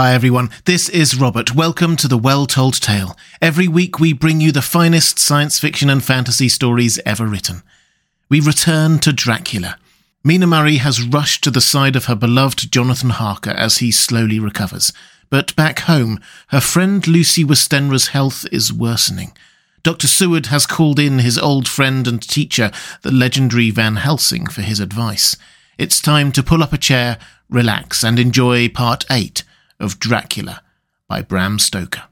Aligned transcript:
Hi 0.00 0.14
everyone, 0.14 0.48
this 0.64 0.88
is 0.88 1.20
Robert. 1.20 1.54
Welcome 1.54 1.94
to 1.96 2.08
the 2.08 2.16
Well 2.16 2.46
Told 2.46 2.80
Tale. 2.80 3.14
Every 3.42 3.68
week 3.68 4.00
we 4.00 4.14
bring 4.14 4.40
you 4.40 4.50
the 4.50 4.62
finest 4.62 5.18
science 5.18 5.58
fiction 5.58 5.90
and 5.90 6.02
fantasy 6.02 6.48
stories 6.48 6.98
ever 7.04 7.26
written. 7.26 7.62
We 8.30 8.40
return 8.40 8.98
to 9.00 9.12
Dracula. 9.12 9.76
Mina 10.24 10.46
Murray 10.46 10.76
has 10.76 11.02
rushed 11.02 11.44
to 11.44 11.50
the 11.50 11.60
side 11.60 11.96
of 11.96 12.06
her 12.06 12.14
beloved 12.14 12.72
Jonathan 12.72 13.10
Harker 13.10 13.50
as 13.50 13.76
he 13.76 13.92
slowly 13.92 14.40
recovers. 14.40 14.90
But 15.28 15.54
back 15.54 15.80
home, 15.80 16.18
her 16.46 16.62
friend 16.62 17.06
Lucy 17.06 17.44
Westenra's 17.44 18.06
health 18.06 18.46
is 18.50 18.72
worsening. 18.72 19.36
Dr. 19.82 20.06
Seward 20.06 20.46
has 20.46 20.64
called 20.64 20.98
in 20.98 21.18
his 21.18 21.36
old 21.36 21.68
friend 21.68 22.08
and 22.08 22.22
teacher, 22.22 22.70
the 23.02 23.12
legendary 23.12 23.70
Van 23.70 23.96
Helsing, 23.96 24.46
for 24.46 24.62
his 24.62 24.80
advice. 24.80 25.36
It's 25.76 26.00
time 26.00 26.32
to 26.32 26.42
pull 26.42 26.62
up 26.62 26.72
a 26.72 26.78
chair, 26.78 27.18
relax, 27.50 28.02
and 28.02 28.18
enjoy 28.18 28.70
part 28.70 29.04
8 29.10 29.44
of 29.80 29.98
Dracula 29.98 30.62
by 31.08 31.22
Bram 31.22 31.58
Stoker. 31.58 32.04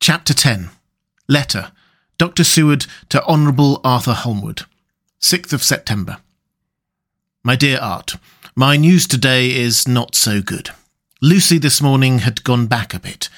Chapter 0.00 0.34
10 0.34 0.70
Letter 1.26 1.72
Dr. 2.18 2.42
Seward 2.42 2.86
to 3.10 3.24
Honourable 3.24 3.80
Arthur 3.84 4.12
Holmwood, 4.12 4.62
6th 5.20 5.52
of 5.52 5.62
September. 5.62 6.18
My 7.44 7.54
dear 7.54 7.78
Art, 7.80 8.16
my 8.56 8.76
news 8.76 9.06
today 9.06 9.50
is 9.54 9.86
not 9.86 10.16
so 10.16 10.42
good. 10.42 10.70
Lucy 11.20 11.58
this 11.58 11.80
morning 11.80 12.20
had 12.20 12.42
gone 12.42 12.66
back 12.66 12.92
a 12.92 12.98
bit. 12.98 13.28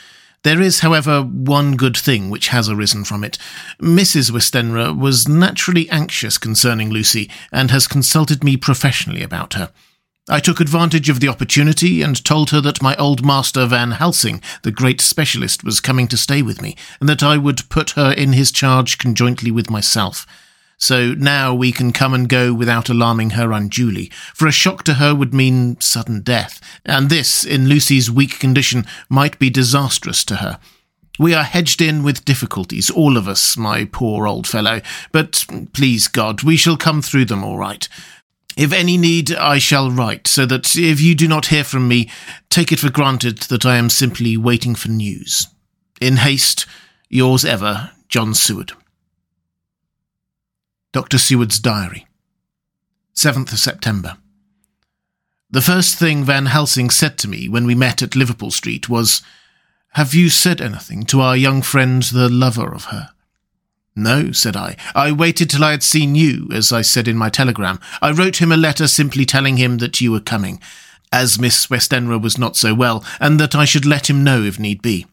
There 0.42 0.62
is, 0.62 0.80
however, 0.80 1.22
one 1.22 1.76
good 1.76 1.96
thing 1.96 2.30
which 2.30 2.48
has 2.48 2.70
arisen 2.70 3.04
from 3.04 3.22
it. 3.22 3.36
Mrs. 3.82 4.30
Westenra 4.30 4.98
was 4.98 5.28
naturally 5.28 5.88
anxious 5.90 6.38
concerning 6.38 6.88
Lucy, 6.88 7.30
and 7.52 7.70
has 7.70 7.86
consulted 7.86 8.42
me 8.42 8.56
professionally 8.56 9.22
about 9.22 9.52
her. 9.54 9.70
I 10.30 10.38
took 10.38 10.60
advantage 10.60 11.08
of 11.08 11.18
the 11.18 11.26
opportunity 11.26 12.02
and 12.02 12.24
told 12.24 12.50
her 12.50 12.60
that 12.60 12.80
my 12.80 12.94
old 12.94 13.26
master 13.26 13.66
Van 13.66 13.90
Helsing, 13.90 14.40
the 14.62 14.70
great 14.70 15.00
specialist, 15.00 15.64
was 15.64 15.80
coming 15.80 16.06
to 16.06 16.16
stay 16.16 16.40
with 16.40 16.62
me, 16.62 16.76
and 17.00 17.08
that 17.08 17.24
I 17.24 17.36
would 17.36 17.68
put 17.68 17.90
her 17.90 18.12
in 18.12 18.32
his 18.32 18.52
charge 18.52 18.96
conjointly 18.96 19.50
with 19.50 19.68
myself. 19.68 20.28
So 20.76 21.14
now 21.14 21.52
we 21.52 21.72
can 21.72 21.92
come 21.92 22.14
and 22.14 22.28
go 22.28 22.54
without 22.54 22.88
alarming 22.88 23.30
her 23.30 23.50
unduly, 23.50 24.12
for 24.32 24.46
a 24.46 24.52
shock 24.52 24.84
to 24.84 24.94
her 24.94 25.16
would 25.16 25.34
mean 25.34 25.80
sudden 25.80 26.20
death, 26.20 26.60
and 26.86 27.10
this, 27.10 27.44
in 27.44 27.68
Lucy's 27.68 28.08
weak 28.08 28.38
condition, 28.38 28.86
might 29.08 29.36
be 29.40 29.50
disastrous 29.50 30.24
to 30.26 30.36
her. 30.36 30.60
We 31.18 31.34
are 31.34 31.42
hedged 31.42 31.82
in 31.82 32.04
with 32.04 32.24
difficulties, 32.24 32.88
all 32.88 33.16
of 33.16 33.26
us, 33.26 33.56
my 33.56 33.84
poor 33.84 34.28
old 34.28 34.46
fellow, 34.46 34.80
but 35.10 35.44
please 35.72 36.06
God, 36.06 36.44
we 36.44 36.56
shall 36.56 36.76
come 36.76 37.02
through 37.02 37.24
them 37.24 37.42
all 37.42 37.58
right. 37.58 37.88
If 38.56 38.72
any 38.72 38.96
need, 38.96 39.32
I 39.32 39.58
shall 39.58 39.90
write, 39.90 40.26
so 40.26 40.44
that 40.46 40.76
if 40.76 41.00
you 41.00 41.14
do 41.14 41.28
not 41.28 41.46
hear 41.46 41.64
from 41.64 41.88
me, 41.88 42.10
take 42.48 42.72
it 42.72 42.80
for 42.80 42.90
granted 42.90 43.38
that 43.38 43.64
I 43.64 43.76
am 43.76 43.88
simply 43.88 44.36
waiting 44.36 44.74
for 44.74 44.88
news. 44.88 45.46
In 46.00 46.16
haste, 46.16 46.66
yours 47.08 47.44
ever, 47.44 47.92
John 48.08 48.34
Seward. 48.34 48.72
Dr. 50.92 51.18
Seward's 51.18 51.60
Diary. 51.60 52.06
7th 53.14 53.52
of 53.52 53.58
September. 53.58 54.16
The 55.50 55.60
first 55.60 55.96
thing 55.96 56.24
Van 56.24 56.46
Helsing 56.46 56.90
said 56.90 57.18
to 57.18 57.28
me 57.28 57.48
when 57.48 57.66
we 57.66 57.74
met 57.74 58.02
at 58.02 58.16
Liverpool 58.16 58.50
Street 58.50 58.88
was, 58.88 59.22
Have 59.92 60.14
you 60.14 60.28
said 60.28 60.60
anything 60.60 61.04
to 61.06 61.20
our 61.20 61.36
young 61.36 61.62
friend, 61.62 62.02
the 62.02 62.28
lover 62.28 62.72
of 62.72 62.86
her? 62.86 63.10
No, 64.00 64.32
said 64.32 64.56
I. 64.56 64.76
I 64.94 65.12
waited 65.12 65.50
till 65.50 65.62
I 65.62 65.72
had 65.72 65.82
seen 65.82 66.14
you, 66.14 66.48
as 66.52 66.72
I 66.72 66.80
said 66.80 67.06
in 67.06 67.18
my 67.18 67.28
telegram. 67.28 67.78
I 68.00 68.12
wrote 68.12 68.40
him 68.40 68.50
a 68.50 68.56
letter 68.56 68.88
simply 68.88 69.26
telling 69.26 69.58
him 69.58 69.78
that 69.78 70.00
you 70.00 70.10
were 70.10 70.20
coming, 70.20 70.58
as 71.12 71.38
Miss 71.38 71.66
Westenra 71.66 72.20
was 72.20 72.38
not 72.38 72.56
so 72.56 72.74
well, 72.74 73.04
and 73.20 73.38
that 73.38 73.54
I 73.54 73.66
should 73.66 73.84
let 73.84 74.08
him 74.08 74.24
know 74.24 74.42
if 74.42 74.58
need 74.58 74.80
be. 74.80 75.06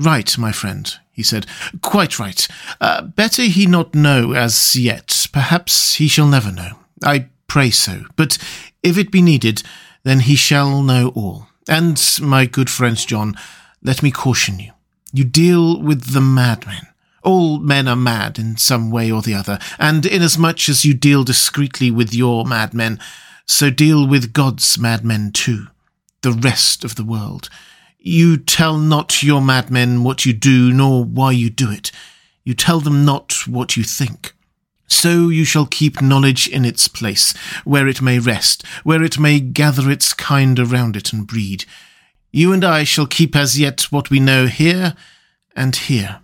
Right, 0.00 0.38
my 0.38 0.52
friend, 0.52 0.90
he 1.12 1.22
said. 1.22 1.46
Quite 1.82 2.18
right. 2.18 2.48
Uh, 2.80 3.02
better 3.02 3.42
he 3.42 3.66
not 3.66 3.94
know 3.94 4.32
as 4.32 4.74
yet. 4.74 5.26
Perhaps 5.32 5.94
he 5.94 6.08
shall 6.08 6.28
never 6.28 6.50
know. 6.50 6.78
I 7.04 7.28
pray 7.46 7.70
so. 7.70 8.04
But 8.16 8.38
if 8.82 8.96
it 8.96 9.10
be 9.10 9.20
needed, 9.20 9.62
then 10.04 10.20
he 10.20 10.36
shall 10.36 10.82
know 10.82 11.08
all. 11.14 11.48
And, 11.68 12.02
my 12.22 12.46
good 12.46 12.70
friend 12.70 12.96
John, 12.96 13.34
let 13.82 14.02
me 14.02 14.10
caution 14.10 14.58
you. 14.60 14.72
You 15.12 15.24
deal 15.24 15.82
with 15.82 16.12
the 16.12 16.20
madman. 16.20 16.86
All 17.22 17.58
men 17.58 17.88
are 17.88 17.96
mad 17.96 18.38
in 18.38 18.56
some 18.56 18.90
way 18.90 19.10
or 19.10 19.22
the 19.22 19.34
other, 19.34 19.58
and 19.78 20.06
inasmuch 20.06 20.68
as 20.68 20.84
you 20.84 20.94
deal 20.94 21.24
discreetly 21.24 21.90
with 21.90 22.14
your 22.14 22.44
madmen, 22.44 23.00
so 23.46 23.70
deal 23.70 24.06
with 24.06 24.32
God's 24.32 24.78
madmen 24.78 25.32
too, 25.32 25.68
the 26.22 26.32
rest 26.32 26.84
of 26.84 26.94
the 26.94 27.04
world. 27.04 27.48
You 27.98 28.36
tell 28.36 28.78
not 28.78 29.22
your 29.22 29.40
madmen 29.40 30.04
what 30.04 30.24
you 30.24 30.32
do, 30.32 30.72
nor 30.72 31.04
why 31.04 31.32
you 31.32 31.50
do 31.50 31.70
it. 31.70 31.90
You 32.44 32.54
tell 32.54 32.80
them 32.80 33.04
not 33.04 33.46
what 33.46 33.76
you 33.76 33.82
think. 33.82 34.34
So 34.86 35.28
you 35.28 35.44
shall 35.44 35.66
keep 35.66 36.00
knowledge 36.00 36.48
in 36.48 36.64
its 36.64 36.88
place, 36.88 37.36
where 37.64 37.86
it 37.86 38.00
may 38.00 38.18
rest, 38.18 38.64
where 38.84 39.02
it 39.02 39.18
may 39.18 39.40
gather 39.40 39.90
its 39.90 40.14
kind 40.14 40.58
around 40.58 40.96
it 40.96 41.12
and 41.12 41.26
breed. 41.26 41.66
You 42.32 42.52
and 42.52 42.64
I 42.64 42.84
shall 42.84 43.06
keep 43.06 43.36
as 43.36 43.58
yet 43.58 43.92
what 43.92 44.08
we 44.08 44.20
know 44.20 44.46
here 44.46 44.94
and 45.54 45.76
here. 45.76 46.20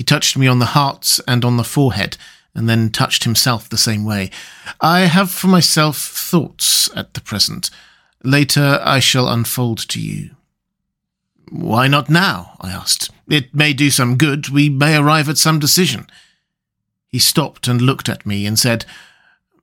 He 0.00 0.04
touched 0.04 0.34
me 0.34 0.46
on 0.46 0.60
the 0.60 0.72
heart 0.72 1.20
and 1.28 1.44
on 1.44 1.58
the 1.58 1.62
forehead, 1.62 2.16
and 2.54 2.66
then 2.66 2.88
touched 2.88 3.24
himself 3.24 3.68
the 3.68 3.76
same 3.76 4.02
way. 4.02 4.30
I 4.80 5.00
have 5.00 5.30
for 5.30 5.46
myself 5.46 5.98
thoughts 5.98 6.88
at 6.96 7.12
the 7.12 7.20
present. 7.20 7.68
Later 8.24 8.80
I 8.82 8.98
shall 8.98 9.28
unfold 9.28 9.86
to 9.90 10.00
you. 10.00 10.30
Why 11.50 11.86
not 11.86 12.08
now? 12.08 12.56
I 12.62 12.70
asked. 12.70 13.10
It 13.28 13.54
may 13.54 13.74
do 13.74 13.90
some 13.90 14.16
good. 14.16 14.48
We 14.48 14.70
may 14.70 14.96
arrive 14.96 15.28
at 15.28 15.36
some 15.36 15.58
decision. 15.58 16.06
He 17.06 17.18
stopped 17.18 17.68
and 17.68 17.82
looked 17.82 18.08
at 18.08 18.24
me 18.24 18.46
and 18.46 18.58
said, 18.58 18.86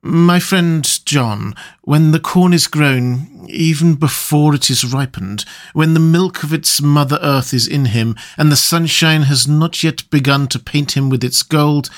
my 0.02 0.38
friend 0.38 0.84
John, 1.04 1.54
when 1.82 2.12
the 2.12 2.20
corn 2.20 2.52
is 2.52 2.66
grown, 2.66 3.46
even 3.48 3.94
before 3.94 4.54
it 4.54 4.70
is 4.70 4.84
ripened, 4.84 5.44
when 5.72 5.94
the 5.94 6.00
milk 6.00 6.42
of 6.42 6.52
its 6.52 6.80
mother 6.80 7.18
earth 7.22 7.52
is 7.52 7.66
in 7.66 7.86
him, 7.86 8.16
and 8.36 8.52
the 8.52 8.56
sunshine 8.56 9.22
has 9.22 9.48
not 9.48 9.82
yet 9.82 10.08
begun 10.10 10.46
to 10.48 10.58
paint 10.58 10.96
him 10.96 11.08
with 11.08 11.24
its 11.24 11.42
gold, 11.42 11.90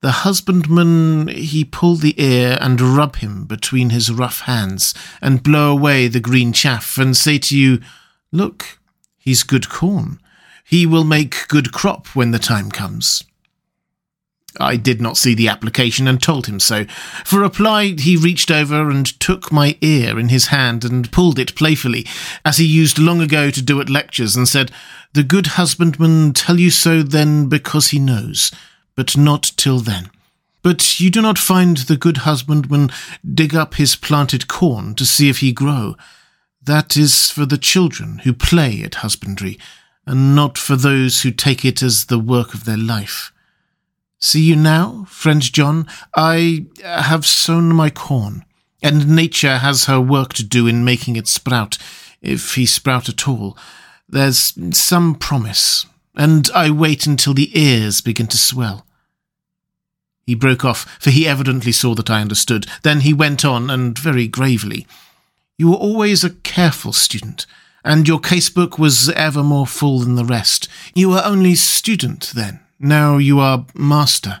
the 0.00 0.10
husbandman 0.10 1.28
he 1.28 1.64
pull 1.64 1.96
the 1.96 2.20
ear 2.22 2.56
and 2.60 2.80
rub 2.80 3.16
him 3.16 3.44
between 3.44 3.90
his 3.90 4.10
rough 4.10 4.40
hands, 4.40 4.94
and 5.20 5.42
blow 5.42 5.72
away 5.72 6.08
the 6.08 6.20
green 6.20 6.52
chaff, 6.52 6.98
and 6.98 7.16
say 7.16 7.38
to 7.38 7.56
you, 7.58 7.80
Look, 8.32 8.78
he's 9.18 9.42
good 9.42 9.68
corn. 9.68 10.20
He 10.64 10.86
will 10.86 11.04
make 11.04 11.48
good 11.48 11.72
crop 11.72 12.14
when 12.14 12.30
the 12.30 12.38
time 12.38 12.70
comes. 12.70 13.24
I 14.58 14.76
did 14.76 15.00
not 15.00 15.16
see 15.16 15.34
the 15.34 15.48
application 15.48 16.08
and 16.08 16.20
told 16.20 16.46
him 16.46 16.58
so. 16.58 16.84
For 17.24 17.38
reply, 17.38 17.94
he 17.98 18.16
reached 18.16 18.50
over 18.50 18.90
and 18.90 19.06
took 19.20 19.52
my 19.52 19.76
ear 19.80 20.18
in 20.18 20.28
his 20.28 20.46
hand 20.46 20.84
and 20.84 21.10
pulled 21.12 21.38
it 21.38 21.54
playfully, 21.54 22.06
as 22.44 22.58
he 22.58 22.66
used 22.66 22.98
long 22.98 23.20
ago 23.20 23.50
to 23.50 23.62
do 23.62 23.80
at 23.80 23.88
lectures, 23.88 24.36
and 24.36 24.48
said, 24.48 24.72
The 25.12 25.22
good 25.22 25.48
husbandman 25.48 26.32
tell 26.32 26.58
you 26.58 26.70
so 26.70 27.02
then 27.02 27.48
because 27.48 27.88
he 27.88 27.98
knows, 27.98 28.50
but 28.96 29.16
not 29.16 29.52
till 29.56 29.78
then. 29.78 30.10
But 30.62 31.00
you 31.00 31.10
do 31.10 31.22
not 31.22 31.38
find 31.38 31.76
the 31.76 31.96
good 31.96 32.18
husbandman 32.18 32.90
dig 33.24 33.54
up 33.54 33.74
his 33.74 33.96
planted 33.96 34.48
corn 34.48 34.94
to 34.96 35.06
see 35.06 35.28
if 35.28 35.38
he 35.38 35.52
grow. 35.52 35.96
That 36.62 36.96
is 36.96 37.30
for 37.30 37.46
the 37.46 37.56
children 37.56 38.18
who 38.18 38.34
play 38.34 38.82
at 38.82 38.96
husbandry, 38.96 39.58
and 40.06 40.34
not 40.34 40.58
for 40.58 40.76
those 40.76 41.22
who 41.22 41.30
take 41.30 41.64
it 41.64 41.82
as 41.82 42.06
the 42.06 42.18
work 42.18 42.52
of 42.52 42.64
their 42.64 42.76
life. 42.76 43.32
See 44.22 44.42
you 44.42 44.54
now, 44.54 45.06
friend 45.08 45.40
John, 45.40 45.86
I 46.14 46.66
have 46.84 47.24
sown 47.24 47.74
my 47.74 47.88
corn, 47.88 48.44
and 48.82 49.08
nature 49.08 49.56
has 49.58 49.86
her 49.86 49.98
work 49.98 50.34
to 50.34 50.44
do 50.44 50.66
in 50.66 50.84
making 50.84 51.16
it 51.16 51.26
sprout, 51.26 51.78
if 52.20 52.54
he 52.54 52.66
sprout 52.66 53.08
at 53.08 53.26
all. 53.26 53.56
There's 54.06 54.52
some 54.76 55.14
promise, 55.14 55.86
and 56.14 56.50
I 56.54 56.70
wait 56.70 57.06
until 57.06 57.32
the 57.32 57.58
ears 57.58 58.02
begin 58.02 58.26
to 58.26 58.36
swell. 58.36 58.84
He 60.26 60.34
broke 60.34 60.66
off, 60.66 60.98
for 61.00 61.08
he 61.08 61.26
evidently 61.26 61.72
saw 61.72 61.94
that 61.94 62.10
I 62.10 62.20
understood. 62.20 62.66
Then 62.82 63.00
he 63.00 63.14
went 63.14 63.42
on, 63.42 63.70
and 63.70 63.98
very 63.98 64.28
gravely. 64.28 64.86
You 65.56 65.70
were 65.70 65.76
always 65.76 66.24
a 66.24 66.30
careful 66.30 66.92
student, 66.92 67.46
and 67.82 68.06
your 68.06 68.20
casebook 68.20 68.78
was 68.78 69.08
ever 69.08 69.42
more 69.42 69.66
full 69.66 70.00
than 70.00 70.16
the 70.16 70.26
rest. 70.26 70.68
You 70.94 71.08
were 71.08 71.22
only 71.24 71.54
student 71.54 72.32
then, 72.34 72.60
now 72.80 73.18
you 73.18 73.38
are 73.38 73.66
master, 73.74 74.40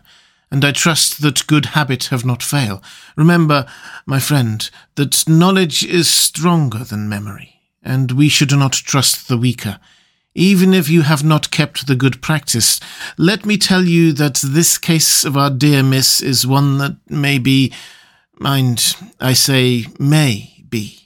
and 0.50 0.64
I 0.64 0.72
trust 0.72 1.20
that 1.22 1.46
good 1.46 1.66
habit 1.66 2.04
have 2.06 2.24
not 2.24 2.42
fail. 2.42 2.82
Remember, 3.16 3.66
my 4.06 4.18
friend, 4.18 4.68
that 4.96 5.28
knowledge 5.28 5.84
is 5.84 6.08
stronger 6.08 6.82
than 6.82 7.08
memory, 7.08 7.60
and 7.82 8.12
we 8.12 8.28
should 8.28 8.50
not 8.50 8.72
trust 8.72 9.28
the 9.28 9.36
weaker. 9.36 9.78
Even 10.34 10.72
if 10.72 10.88
you 10.88 11.02
have 11.02 11.22
not 11.22 11.50
kept 11.50 11.86
the 11.86 11.96
good 11.96 12.22
practice, 12.22 12.80
let 13.18 13.44
me 13.44 13.58
tell 13.58 13.84
you 13.84 14.12
that 14.12 14.40
this 14.44 14.78
case 14.78 15.24
of 15.24 15.36
our 15.36 15.50
dear 15.50 15.82
miss 15.82 16.20
is 16.20 16.46
one 16.46 16.78
that 16.78 16.96
may 17.08 17.38
be, 17.38 17.72
mind, 18.38 18.96
I 19.20 19.34
say 19.34 19.86
may 19.98 20.64
be, 20.68 20.99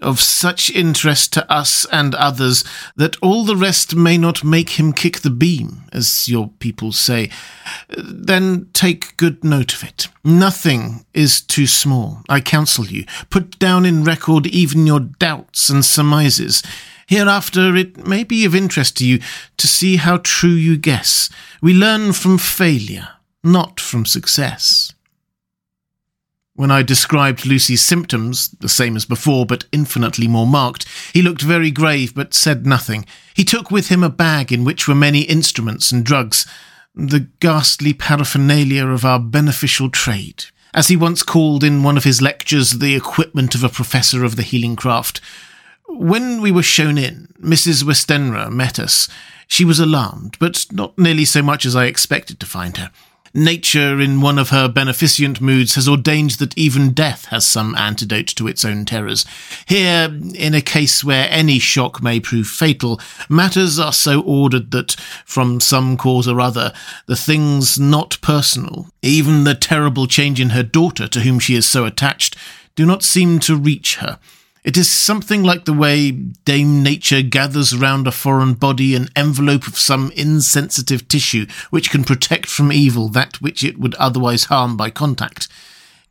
of 0.00 0.20
such 0.20 0.70
interest 0.70 1.32
to 1.34 1.52
us 1.52 1.84
and 1.92 2.14
others 2.14 2.64
that 2.96 3.16
all 3.22 3.44
the 3.44 3.56
rest 3.56 3.94
may 3.94 4.16
not 4.16 4.44
make 4.44 4.70
him 4.70 4.92
kick 4.92 5.20
the 5.20 5.30
beam, 5.30 5.84
as 5.92 6.28
your 6.28 6.48
people 6.58 6.92
say, 6.92 7.30
then 7.96 8.68
take 8.72 9.16
good 9.16 9.42
note 9.44 9.74
of 9.74 9.84
it. 9.84 10.08
Nothing 10.24 11.04
is 11.14 11.40
too 11.40 11.66
small, 11.66 12.22
I 12.28 12.40
counsel 12.40 12.86
you. 12.86 13.04
Put 13.30 13.58
down 13.58 13.84
in 13.84 14.04
record 14.04 14.46
even 14.46 14.86
your 14.86 15.00
doubts 15.00 15.68
and 15.68 15.84
surmises. 15.84 16.62
Hereafter 17.06 17.74
it 17.76 18.06
may 18.06 18.22
be 18.22 18.44
of 18.44 18.54
interest 18.54 18.96
to 18.98 19.06
you 19.06 19.20
to 19.56 19.66
see 19.66 19.96
how 19.96 20.18
true 20.18 20.50
you 20.50 20.76
guess. 20.76 21.28
We 21.60 21.74
learn 21.74 22.12
from 22.12 22.38
failure, 22.38 23.08
not 23.42 23.80
from 23.80 24.06
success. 24.06 24.94
When 26.60 26.70
I 26.70 26.82
described 26.82 27.46
Lucy's 27.46 27.80
symptoms, 27.80 28.50
the 28.60 28.68
same 28.68 28.94
as 28.94 29.06
before, 29.06 29.46
but 29.46 29.64
infinitely 29.72 30.28
more 30.28 30.46
marked, 30.46 30.86
he 31.14 31.22
looked 31.22 31.40
very 31.40 31.70
grave 31.70 32.14
but 32.14 32.34
said 32.34 32.66
nothing. 32.66 33.06
He 33.32 33.44
took 33.44 33.70
with 33.70 33.88
him 33.88 34.02
a 34.02 34.10
bag 34.10 34.52
in 34.52 34.62
which 34.62 34.86
were 34.86 34.94
many 34.94 35.22
instruments 35.22 35.90
and 35.90 36.04
drugs, 36.04 36.44
the 36.94 37.28
ghastly 37.40 37.94
paraphernalia 37.94 38.86
of 38.86 39.06
our 39.06 39.18
beneficial 39.18 39.88
trade. 39.88 40.44
As 40.74 40.88
he 40.88 40.96
once 40.96 41.22
called 41.22 41.64
in 41.64 41.82
one 41.82 41.96
of 41.96 42.04
his 42.04 42.20
lectures 42.20 42.72
the 42.72 42.94
equipment 42.94 43.54
of 43.54 43.64
a 43.64 43.70
professor 43.70 44.22
of 44.22 44.36
the 44.36 44.42
healing 44.42 44.76
craft. 44.76 45.22
When 45.88 46.42
we 46.42 46.52
were 46.52 46.62
shown 46.62 46.98
in, 46.98 47.32
Mrs. 47.40 47.84
Westenra 47.84 48.50
met 48.50 48.78
us. 48.78 49.08
She 49.48 49.64
was 49.64 49.80
alarmed, 49.80 50.36
but 50.38 50.66
not 50.70 50.98
nearly 50.98 51.24
so 51.24 51.40
much 51.40 51.64
as 51.64 51.74
I 51.74 51.86
expected 51.86 52.38
to 52.38 52.44
find 52.44 52.76
her. 52.76 52.90
Nature, 53.32 54.00
in 54.00 54.20
one 54.20 54.40
of 54.40 54.48
her 54.48 54.66
beneficent 54.68 55.40
moods, 55.40 55.76
has 55.76 55.88
ordained 55.88 56.32
that 56.32 56.56
even 56.58 56.92
death 56.92 57.26
has 57.26 57.46
some 57.46 57.76
antidote 57.76 58.26
to 58.26 58.48
its 58.48 58.64
own 58.64 58.84
terrors. 58.84 59.24
Here, 59.66 60.12
in 60.34 60.52
a 60.52 60.60
case 60.60 61.04
where 61.04 61.28
any 61.30 61.60
shock 61.60 62.02
may 62.02 62.18
prove 62.18 62.48
fatal, 62.48 63.00
matters 63.28 63.78
are 63.78 63.92
so 63.92 64.20
ordered 64.22 64.72
that, 64.72 64.96
from 65.24 65.60
some 65.60 65.96
cause 65.96 66.26
or 66.26 66.40
other, 66.40 66.72
the 67.06 67.14
things 67.14 67.78
not 67.78 68.20
personal, 68.20 68.88
even 69.00 69.44
the 69.44 69.54
terrible 69.54 70.08
change 70.08 70.40
in 70.40 70.50
her 70.50 70.64
daughter 70.64 71.06
to 71.06 71.20
whom 71.20 71.38
she 71.38 71.54
is 71.54 71.66
so 71.66 71.84
attached, 71.84 72.36
do 72.74 72.84
not 72.84 73.04
seem 73.04 73.38
to 73.40 73.54
reach 73.54 73.96
her. 73.96 74.18
It 74.62 74.76
is 74.76 74.90
something 74.90 75.42
like 75.42 75.64
the 75.64 75.72
way 75.72 76.10
Dame 76.10 76.82
Nature 76.82 77.22
gathers 77.22 77.74
round 77.74 78.06
a 78.06 78.12
foreign 78.12 78.52
body 78.52 78.94
an 78.94 79.08
envelope 79.16 79.66
of 79.66 79.78
some 79.78 80.12
insensitive 80.14 81.08
tissue 81.08 81.46
which 81.70 81.90
can 81.90 82.04
protect 82.04 82.46
from 82.46 82.70
evil 82.70 83.08
that 83.08 83.40
which 83.40 83.64
it 83.64 83.78
would 83.78 83.94
otherwise 83.94 84.44
harm 84.44 84.76
by 84.76 84.90
contact. 84.90 85.48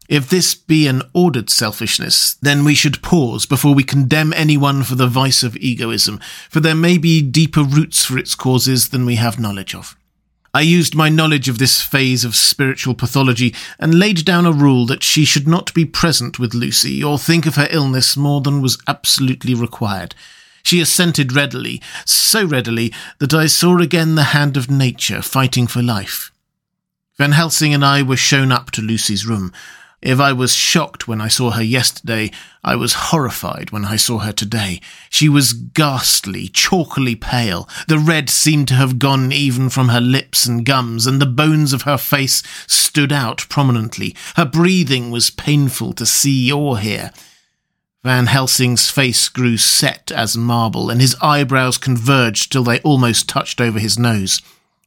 If 0.08 0.28
this 0.28 0.56
be 0.56 0.88
an 0.88 1.04
ordered 1.14 1.52
selfishness, 1.52 2.34
then 2.42 2.66
we 2.66 2.74
should 2.74 3.04
pause 3.04 3.46
before 3.46 3.76
we 3.76 3.84
condemn 3.84 4.34
anyone 4.34 4.82
for 4.82 4.96
the 4.96 5.06
vice 5.06 5.44
of 5.44 5.56
egoism, 5.58 6.20
for 6.50 6.60
there 6.60 6.74
may 6.74 6.98
be 6.98 7.22
deeper 7.22 7.62
roots 7.62 8.04
for 8.04 8.18
its 8.18 8.34
causes 8.34 8.90
than 8.90 9.06
we 9.06 9.16
have 9.16 9.40
knowledge 9.40 9.76
of. 9.76 9.96
I 10.54 10.62
used 10.62 10.96
my 10.96 11.10
knowledge 11.10 11.48
of 11.48 11.60
this 11.60 11.82
phase 11.82 12.26
of 12.26 12.36
spiritual 12.36 12.96
pathology 12.96 13.54
and 13.78 14.00
laid 14.00 14.26
down 14.26 14.48
a 14.48 14.52
rule 14.52 14.88
that 14.88 15.04
she 15.04 15.24
should 15.24 15.48
not 15.48 15.74
be 15.76 15.86
present 15.86 16.40
with 16.40 16.56
Lucy 16.56 17.04
or 17.04 17.20
think 17.20 17.46
of 17.46 17.56
her 17.56 17.68
illness 17.70 18.18
more 18.18 18.42
than 18.42 18.62
was 18.62 18.82
absolutely 18.88 19.54
required. 19.54 20.16
She 20.64 20.82
assented 20.82 21.36
readily, 21.36 21.82
so 22.04 22.44
readily 22.46 22.92
that 23.20 23.34
I 23.34 23.46
saw 23.46 23.78
again 23.78 24.16
the 24.16 24.24
hand 24.24 24.58
of 24.58 24.72
nature 24.72 25.22
fighting 25.22 25.68
for 25.68 25.84
life. 25.84 26.32
Van 27.18 27.34
Helsing 27.34 27.74
and 27.74 27.86
I 27.86 28.02
were 28.02 28.18
shown 28.18 28.52
up 28.52 28.72
to 28.72 28.82
Lucy's 28.82 29.28
room. 29.28 29.52
If 30.02 30.20
I 30.20 30.32
was 30.32 30.54
shocked 30.54 31.10
when 31.10 31.20
I 31.20 31.28
saw 31.28 31.52
her 31.52 31.64
yesterday, 31.64 32.32
I 32.64 32.78
was 32.78 33.10
horrified 33.12 33.72
when 33.72 33.84
I 33.84 33.98
saw 33.98 34.20
her 34.20 34.32
today. 34.32 34.80
She 35.10 35.28
was 35.28 35.52
ghastly, 35.52 36.48
chalkily 36.48 37.20
pale. 37.20 37.68
The 37.90 38.00
red 38.00 38.30
seemed 38.30 38.70
to 38.70 38.76
have 38.76 38.98
gone 38.98 39.34
even 39.34 39.70
from 39.70 39.90
her 39.90 40.00
lips 40.00 40.46
and 40.46 40.66
gums, 40.66 41.06
and 41.06 41.22
the 41.22 41.26
bones 41.26 41.74
of 41.74 41.82
her 41.82 41.98
face 41.98 42.44
stood 42.66 43.12
out 43.12 43.46
prominently. 43.50 44.16
Her 44.38 44.46
breathing 44.46 45.12
was 45.12 45.30
painful 45.30 45.92
to 45.94 46.06
see 46.06 46.50
or 46.50 46.80
hear. 46.80 47.12
Van 48.02 48.28
Helsing's 48.28 48.90
face 48.90 49.28
grew 49.28 49.58
set 49.58 50.14
as 50.14 50.38
marble, 50.38 50.90
and 50.90 51.02
his 51.02 51.18
eyebrows 51.22 51.78
converged 51.78 52.54
till 52.54 52.64
they 52.64 52.80
almost 52.80 53.28
touched 53.28 53.60
over 53.60 53.80
his 53.80 54.00
nose. 54.00 54.42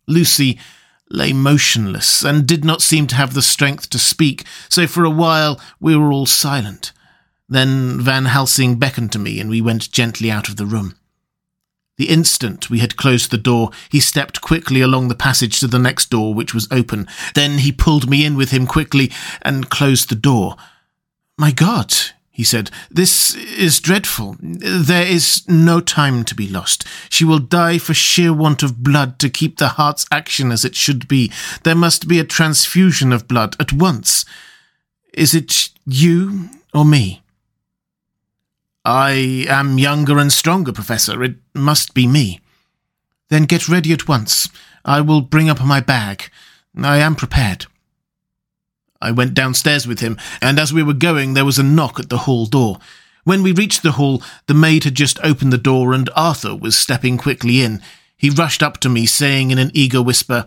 Lucy 0.07 0.59
lay 1.13 1.33
motionless 1.33 2.25
and 2.25 2.47
did 2.47 2.65
not 2.65 2.83
seem 2.83 3.07
to 3.07 3.15
have 3.15 3.35
the 3.35 3.43
strength 3.43 3.91
to 3.91 3.99
speak, 3.99 4.45
so 4.69 4.87
for 4.87 5.05
a 5.05 5.11
while 5.11 5.61
we 5.79 5.97
were 5.97 6.13
all 6.13 6.27
silent. 6.27 6.93
Then 7.49 8.01
Van 8.01 8.25
Helsing 8.25 8.77
beckoned 8.79 9.13
to 9.13 9.19
me 9.19 9.39
and 9.39 9.51
we 9.51 9.61
went 9.61 9.93
gently 9.93 10.31
out 10.31 10.49
of 10.49 10.57
the 10.57 10.67
room. 10.67 10.97
The 11.99 12.09
instant 12.09 12.71
we 12.71 12.79
had 12.79 12.97
closed 12.97 13.31
the 13.31 13.39
door, 13.39 13.71
he 13.91 14.01
stepped 14.01 14.41
quickly 14.41 14.81
along 14.81 15.09
the 15.09 15.15
passage 15.15 15.61
to 15.61 15.67
the 15.67 15.79
next 15.79 16.09
door, 16.09 16.33
which 16.33 16.55
was 16.55 16.67
open. 16.71 17.07
Then 17.35 17.59
he 17.59 17.71
pulled 17.71 18.09
me 18.09 18.25
in 18.25 18.35
with 18.35 18.51
him 18.51 18.67
quickly 18.67 19.13
and 19.43 19.69
closed 19.69 20.09
the 20.09 20.15
door. 20.15 20.57
My 21.37 21.51
God, 21.51 21.95
he 22.33 22.43
said. 22.43 22.71
This 22.91 23.35
is 23.35 23.79
dreadful. 23.79 24.37
There 24.41 25.07
is 25.07 25.47
no 25.47 25.81
time 25.81 26.25
to 26.25 26.35
be 26.35 26.49
lost. 26.49 26.87
She 27.11 27.25
will 27.25 27.39
die 27.39 27.77
for 27.77 27.93
sheer 27.93 28.33
want 28.33 28.63
of 28.63 28.83
blood 28.83 29.19
to 29.19 29.29
keep 29.29 29.59
the 29.59 29.69
heart's 29.69 30.07
action 30.11 30.51
as 30.51 30.65
it 30.65 30.75
should 30.75 31.07
be. 31.07 31.31
There 31.63 31.75
must 31.75 32.09
be 32.09 32.19
a 32.19 32.25
transfusion 32.25 33.13
of 33.13 33.29
blood 33.29 33.55
at 33.61 33.73
once. 33.73 34.25
Is 35.13 35.35
it 35.35 35.69
you 35.85 36.49
or 36.73 36.87
me? 36.87 37.23
I 38.85 39.47
am 39.49 39.79
younger 39.79 40.19
and 40.19 40.33
stronger, 40.33 40.73
Professor. 40.73 41.23
It 41.23 41.37
must 41.55 41.93
be 41.93 42.07
me. 42.07 42.41
Then 43.29 43.45
get 43.45 43.69
ready 43.69 43.93
at 43.93 44.09
once. 44.09 44.49
I 44.85 45.03
will 45.03 45.21
bring 45.21 45.51
up 45.51 45.63
my 45.63 45.81
bag. 45.81 46.31
I 46.77 46.97
am 46.97 47.15
prepared. 47.15 47.67
I 49.03 49.11
went 49.11 49.35
downstairs 49.35 49.87
with 49.87 50.01
him, 50.01 50.17
and 50.41 50.59
as 50.59 50.73
we 50.73 50.83
were 50.83 50.95
going, 50.95 51.35
there 51.35 51.45
was 51.45 51.59
a 51.59 51.63
knock 51.63 51.99
at 52.01 52.09
the 52.09 52.19
hall 52.19 52.47
door. 52.47 52.79
When 53.25 53.43
we 53.43 53.53
reached 53.53 53.83
the 53.83 53.93
hall, 53.93 54.23
the 54.47 54.55
maid 54.55 54.85
had 54.85 54.95
just 54.95 55.19
opened 55.23 55.53
the 55.53 55.59
door, 55.59 55.93
and 55.93 56.11
Arthur 56.17 56.57
was 56.57 56.79
stepping 56.79 57.19
quickly 57.19 57.63
in. 57.63 57.83
He 58.17 58.31
rushed 58.31 58.63
up 58.63 58.79
to 58.79 58.89
me, 58.89 59.07
saying 59.07 59.51
in 59.51 59.59
an 59.59 59.71
eager 59.75 60.03
whisper, 60.03 60.47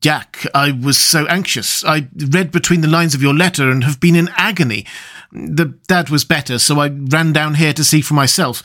Jack, 0.00 0.46
I 0.54 0.70
was 0.70 0.98
so 0.98 1.26
anxious. 1.26 1.84
I 1.84 2.08
read 2.14 2.52
between 2.52 2.82
the 2.82 2.88
lines 2.88 3.14
of 3.14 3.22
your 3.22 3.34
letter 3.34 3.70
and 3.70 3.84
have 3.84 4.00
been 4.00 4.14
in 4.14 4.28
agony. 4.36 4.86
The 5.32 5.76
dad 5.86 6.10
was 6.10 6.24
better, 6.24 6.58
so 6.58 6.78
I 6.78 6.88
ran 6.88 7.32
down 7.32 7.54
here 7.54 7.72
to 7.72 7.84
see 7.84 8.00
for 8.00 8.14
myself. 8.14 8.62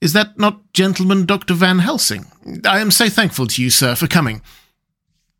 Is 0.00 0.12
that 0.14 0.38
not 0.38 0.72
gentleman 0.72 1.26
Dr. 1.26 1.54
Van 1.54 1.80
Helsing? 1.80 2.26
I 2.64 2.80
am 2.80 2.90
so 2.90 3.08
thankful 3.08 3.46
to 3.48 3.62
you, 3.62 3.70
sir, 3.70 3.94
for 3.94 4.06
coming. 4.06 4.42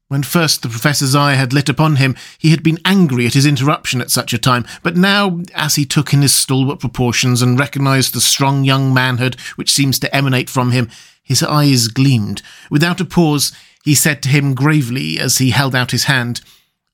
When 0.09 0.23
first 0.23 0.63
the 0.63 0.69
professor's 0.69 1.17
eye 1.17 1.35
had 1.35 1.53
lit 1.53 1.69
upon 1.69 1.97
him, 1.97 2.15
he 2.39 2.51
had 2.51 2.63
been 2.63 2.79
angry 2.85 3.27
at 3.27 3.35
his 3.35 3.45
interruption 3.45 4.01
at 4.01 4.11
such 4.11 4.33
a 4.33 4.39
time, 4.39 4.65
but 4.85 4.97
now, 4.97 5.41
as 5.53 5.75
he 5.75 5.85
took 5.85 6.13
in 6.13 6.23
his 6.23 6.33
stalwart 6.33 6.79
proportions 6.79 7.43
and 7.43 7.59
recognized 7.59 8.15
the 8.15 8.21
strong 8.21 8.63
young 8.63 8.95
manhood 8.95 9.35
which 9.57 9.73
seems 9.73 9.99
to 9.99 10.15
emanate 10.15 10.49
from 10.49 10.71
him, 10.71 10.89
his 11.25 11.43
eyes 11.43 11.89
gleamed. 11.89 12.41
Without 12.71 13.01
a 13.01 13.05
pause, 13.05 13.53
he 13.85 13.97
said 13.97 14.23
to 14.23 14.29
him 14.29 14.55
gravely 14.55 15.19
as 15.19 15.39
he 15.39 15.51
held 15.51 15.75
out 15.75 15.91
his 15.91 16.05
hand, 16.05 16.41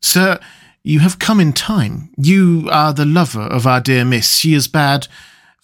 Sir, 0.01 0.41
you 0.83 1.01
have 1.01 1.19
come 1.19 1.39
in 1.39 1.53
time. 1.53 2.11
You 2.17 2.69
are 2.73 2.95
the 2.95 3.05
lover 3.05 3.43
of 3.43 3.67
our 3.67 3.81
dear 3.81 4.07
miss. 4.07 4.37
She 4.37 4.55
is 4.55 4.69
bad, 4.69 5.07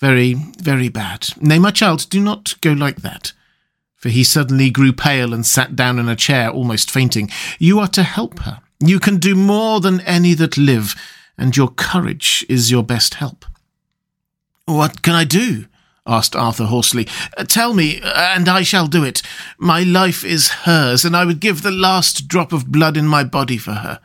very, 0.01 0.35
very 0.35 0.91
bad. 0.91 1.29
Nay, 1.41 1.59
my 1.59 1.71
child, 1.71 2.11
do 2.11 2.21
not 2.21 2.61
go 2.61 2.73
like 2.73 2.97
that 2.97 3.33
for 3.99 4.09
he 4.09 4.25
suddenly 4.25 4.71
grew 4.71 4.93
pale 4.93 5.35
and 5.35 5.45
sat 5.45 5.77
down 5.77 5.99
in 5.99 6.09
a 6.09 6.17
chair, 6.17 6.51
almost 6.51 6.91
fainting. 6.91 7.29
You 7.59 7.81
are 7.81 7.89
to 7.89 8.05
help 8.05 8.39
her. 8.41 8.61
You 8.81 9.01
can 9.01 9.19
do 9.19 9.35
more 9.35 9.81
than 9.81 10.01
any 10.03 10.35
that 10.35 10.57
live, 10.57 10.95
and 11.37 11.57
your 11.57 11.69
courage 11.69 12.47
is 12.49 12.71
your 12.71 12.85
best 12.85 13.15
help. 13.15 13.45
What 14.67 15.03
can 15.03 15.15
I 15.15 15.25
do? 15.25 15.67
asked 16.07 16.37
Arthur 16.37 16.65
hoarsely. 16.65 17.07
Uh, 17.37 17.45
tell 17.45 17.75
me, 17.75 18.01
uh, 18.01 18.35
and 18.35 18.49
I 18.49 18.63
shall 18.63 18.87
do 18.87 19.05
it. 19.05 19.21
My 19.59 19.83
life 19.83 20.25
is 20.25 20.49
hers, 20.49 21.05
and 21.05 21.17
I 21.17 21.25
would 21.25 21.41
give 21.41 21.63
the 21.63 21.71
last 21.71 22.29
drop 22.29 22.53
of 22.53 22.73
blood 22.73 22.97
in 22.97 23.07
my 23.07 23.25
body 23.25 23.59
for 23.59 23.73
her. 23.73 24.01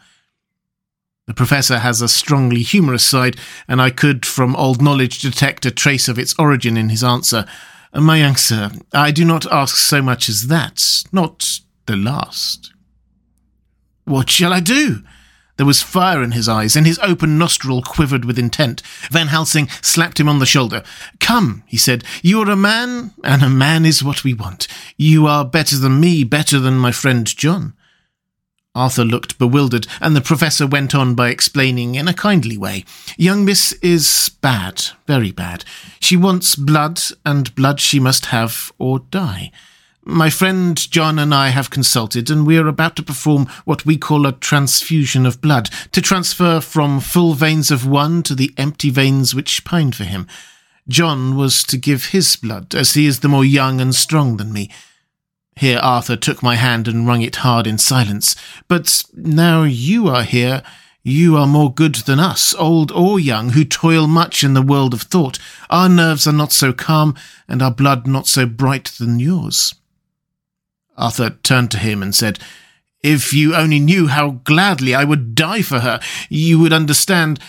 The 1.28 1.34
professor 1.34 1.80
has 1.80 2.02
a 2.02 2.10
strongly 2.10 2.64
humorous 2.64 3.06
side, 3.06 3.38
and 3.68 3.82
I 3.82 3.92
could, 3.92 4.26
from 4.26 4.56
old 4.56 4.82
knowledge, 4.82 5.22
detect 5.22 5.66
a 5.66 5.72
trace 5.72 6.10
of 6.10 6.20
its 6.20 6.36
origin 6.38 6.76
in 6.76 6.90
his 6.90 7.04
answer. 7.04 7.46
My 7.96 8.18
young 8.18 8.36
sir, 8.36 8.72
I 8.92 9.12
do 9.12 9.24
not 9.24 9.46
ask 9.52 9.76
so 9.76 10.02
much 10.02 10.28
as 10.28 10.48
that, 10.48 11.04
not 11.12 11.60
the 11.86 11.96
last. 11.96 12.74
What 14.06 14.32
shall 14.32 14.52
I 14.52 14.62
do? 14.62 15.04
There 15.58 15.66
was 15.68 15.84
fire 15.84 16.24
in 16.24 16.32
his 16.32 16.50
eyes, 16.50 16.76
and 16.76 16.88
his 16.88 16.98
open 17.04 17.38
nostril 17.38 17.84
quivered 17.84 18.26
with 18.26 18.40
intent. 18.40 18.82
Van 19.12 19.28
Helsing 19.28 19.68
slapped 19.84 20.20
him 20.20 20.28
on 20.28 20.40
the 20.40 20.48
shoulder. 20.48 20.84
Come, 21.20 21.62
he 21.68 21.78
said, 21.78 22.04
you 22.24 22.42
are 22.42 22.50
a 22.50 22.56
man, 22.56 23.14
and 23.24 23.44
a 23.44 23.50
man 23.50 23.86
is 23.86 24.04
what 24.04 24.24
we 24.24 24.34
want. 24.34 24.68
You 24.98 25.28
are 25.28 25.46
better 25.46 25.78
than 25.78 26.00
me, 26.00 26.24
better 26.24 26.60
than 26.60 26.80
my 26.80 26.92
friend 26.92 27.28
John. 27.28 27.74
Arthur 28.76 29.06
looked 29.06 29.38
bewildered, 29.38 29.86
and 30.02 30.16
the 30.16 30.22
professor 30.22 30.66
went 30.66 30.96
on 30.96 31.14
by 31.14 31.30
explaining 31.30 31.94
in 31.94 32.08
a 32.08 32.14
kindly 32.14 32.58
way. 32.58 32.86
Young 33.18 33.46
Miss 33.46 33.74
is 33.84 34.32
bad, 34.42 34.84
very 35.06 35.32
bad. 35.32 35.64
She 36.00 36.18
wants 36.18 36.56
blood, 36.56 37.00
and 37.24 37.54
blood 37.54 37.80
she 37.80 38.00
must 38.00 38.28
have 38.28 38.72
or 38.80 39.00
die. 39.00 39.52
My 40.06 40.32
friend 40.32 40.76
John 40.92 41.20
and 41.20 41.36
I 41.36 41.50
have 41.50 41.70
consulted, 41.70 42.32
and 42.32 42.48
we 42.48 42.58
are 42.58 42.68
about 42.68 42.96
to 42.96 43.04
perform 43.04 43.48
what 43.64 43.86
we 43.86 43.96
call 43.96 44.26
a 44.26 44.32
transfusion 44.32 45.28
of 45.28 45.40
blood, 45.40 45.70
to 45.92 46.02
transfer 46.02 46.60
from 46.60 47.00
full 47.00 47.36
veins 47.36 47.70
of 47.70 47.88
one 47.88 48.24
to 48.24 48.34
the 48.34 48.54
empty 48.58 48.90
veins 48.90 49.36
which 49.36 49.64
pined 49.64 49.96
for 49.96 50.04
him. 50.04 50.28
John 50.90 51.38
was 51.38 51.64
to 51.66 51.78
give 51.78 52.08
his 52.08 52.36
blood, 52.36 52.74
as 52.74 52.96
he 52.96 53.06
is 53.06 53.20
the 53.20 53.30
more 53.30 53.46
young 53.46 53.80
and 53.80 53.94
strong 53.94 54.38
than 54.38 54.52
me. 54.52 54.70
Here 55.56 55.80
Arthur 55.80 56.16
took 56.16 56.42
my 56.42 56.56
hand 56.56 56.88
and 56.88 57.08
wrung 57.08 57.22
it 57.22 57.38
hard 57.38 57.68
in 57.68 57.78
silence. 57.78 58.36
But 58.68 59.04
now 59.14 59.64
you 59.64 60.08
are 60.08 60.24
here, 60.24 60.64
you 61.04 61.36
are 61.38 61.48
more 61.48 61.74
good 61.74 61.96
than 61.96 62.20
us, 62.20 62.56
old 62.56 62.92
or 62.92 63.20
young, 63.20 63.50
who 63.50 63.66
toil 63.66 64.08
much 64.08 64.44
in 64.44 64.54
the 64.54 64.62
world 64.62 64.94
of 64.94 65.04
thought. 65.04 65.38
Our 65.70 65.90
nerves 65.90 66.26
are 66.26 66.34
not 66.34 66.54
so 66.54 66.72
calm, 66.72 67.16
and 67.48 67.62
our 67.62 67.72
blood 67.72 68.08
not 68.08 68.26
so 68.26 68.46
bright 68.46 68.86
than 68.86 69.20
yours. 69.20 69.76
Arthur 70.98 71.32
turned 71.32 71.72
to 71.72 71.80
him 71.80 72.02
and 72.02 72.16
said, 72.16 72.40
If 73.02 73.34
you 73.34 73.56
only 73.56 73.80
knew 73.80 74.08
how 74.08 74.42
gladly 74.44 74.96
I 74.96 75.04
would 75.04 75.36
die 75.36 75.62
for 75.62 75.82
her, 75.82 76.00
you 76.30 76.60
would 76.60 76.74
understand. 76.74 77.40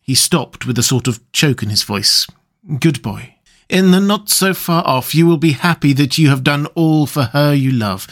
He 0.00 0.14
stopped 0.14 0.66
with 0.66 0.78
a 0.78 0.82
sort 0.82 1.06
of 1.06 1.20
choke 1.32 1.62
in 1.62 1.70
his 1.70 1.84
voice. 1.84 2.26
Good 2.80 3.00
boy, 3.02 3.36
in 3.70 3.92
the 3.92 4.00
not 4.00 4.28
so 4.28 4.52
far 4.52 4.86
off, 4.86 5.14
you 5.14 5.26
will 5.26 5.38
be 5.38 5.52
happy 5.52 5.92
that 5.94 6.18
you 6.18 6.28
have 6.28 6.44
done 6.44 6.66
all 6.74 7.06
for 7.06 7.24
her 7.24 7.54
you 7.54 7.70
love. 7.70 8.06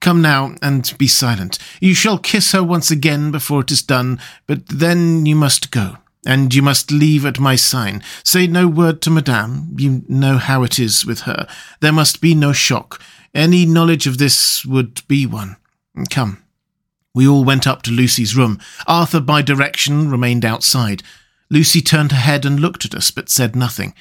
Come 0.00 0.20
now 0.20 0.54
and 0.60 0.92
be 0.98 1.06
silent. 1.06 1.58
You 1.80 1.94
shall 1.94 2.18
kiss 2.18 2.52
her 2.52 2.62
once 2.62 2.90
again 2.90 3.30
before 3.30 3.62
it 3.62 3.70
is 3.70 3.80
done, 3.80 4.20
but 4.46 4.66
then 4.68 5.24
you 5.24 5.34
must 5.34 5.70
go, 5.70 5.96
and 6.26 6.54
you 6.54 6.60
must 6.60 6.90
leave 6.90 7.24
at 7.24 7.38
my 7.38 7.56
sign. 7.56 8.02
Say 8.22 8.46
no 8.46 8.68
word 8.68 9.00
to 9.02 9.10
Madame. 9.10 9.74
You 9.78 10.02
know 10.08 10.36
how 10.36 10.62
it 10.62 10.78
is 10.78 11.06
with 11.06 11.20
her. 11.20 11.46
There 11.80 11.92
must 11.92 12.20
be 12.20 12.34
no 12.34 12.52
shock. 12.52 13.00
Any 13.34 13.64
knowledge 13.64 14.06
of 14.06 14.18
this 14.18 14.64
would 14.64 15.06
be 15.08 15.24
one. 15.24 15.56
Come. 16.10 16.42
We 17.14 17.28
all 17.28 17.44
went 17.44 17.66
up 17.66 17.82
to 17.82 17.92
Lucy's 17.92 18.36
room. 18.36 18.60
Arthur, 18.86 19.20
by 19.20 19.40
direction, 19.40 20.10
remained 20.10 20.44
outside. 20.44 21.02
Lucy 21.48 21.80
turned 21.80 22.10
her 22.10 22.18
head 22.18 22.44
and 22.44 22.58
looked 22.58 22.84
at 22.84 22.94
us, 22.94 23.10
but 23.10 23.30
said 23.30 23.54
nothing. 23.54 23.94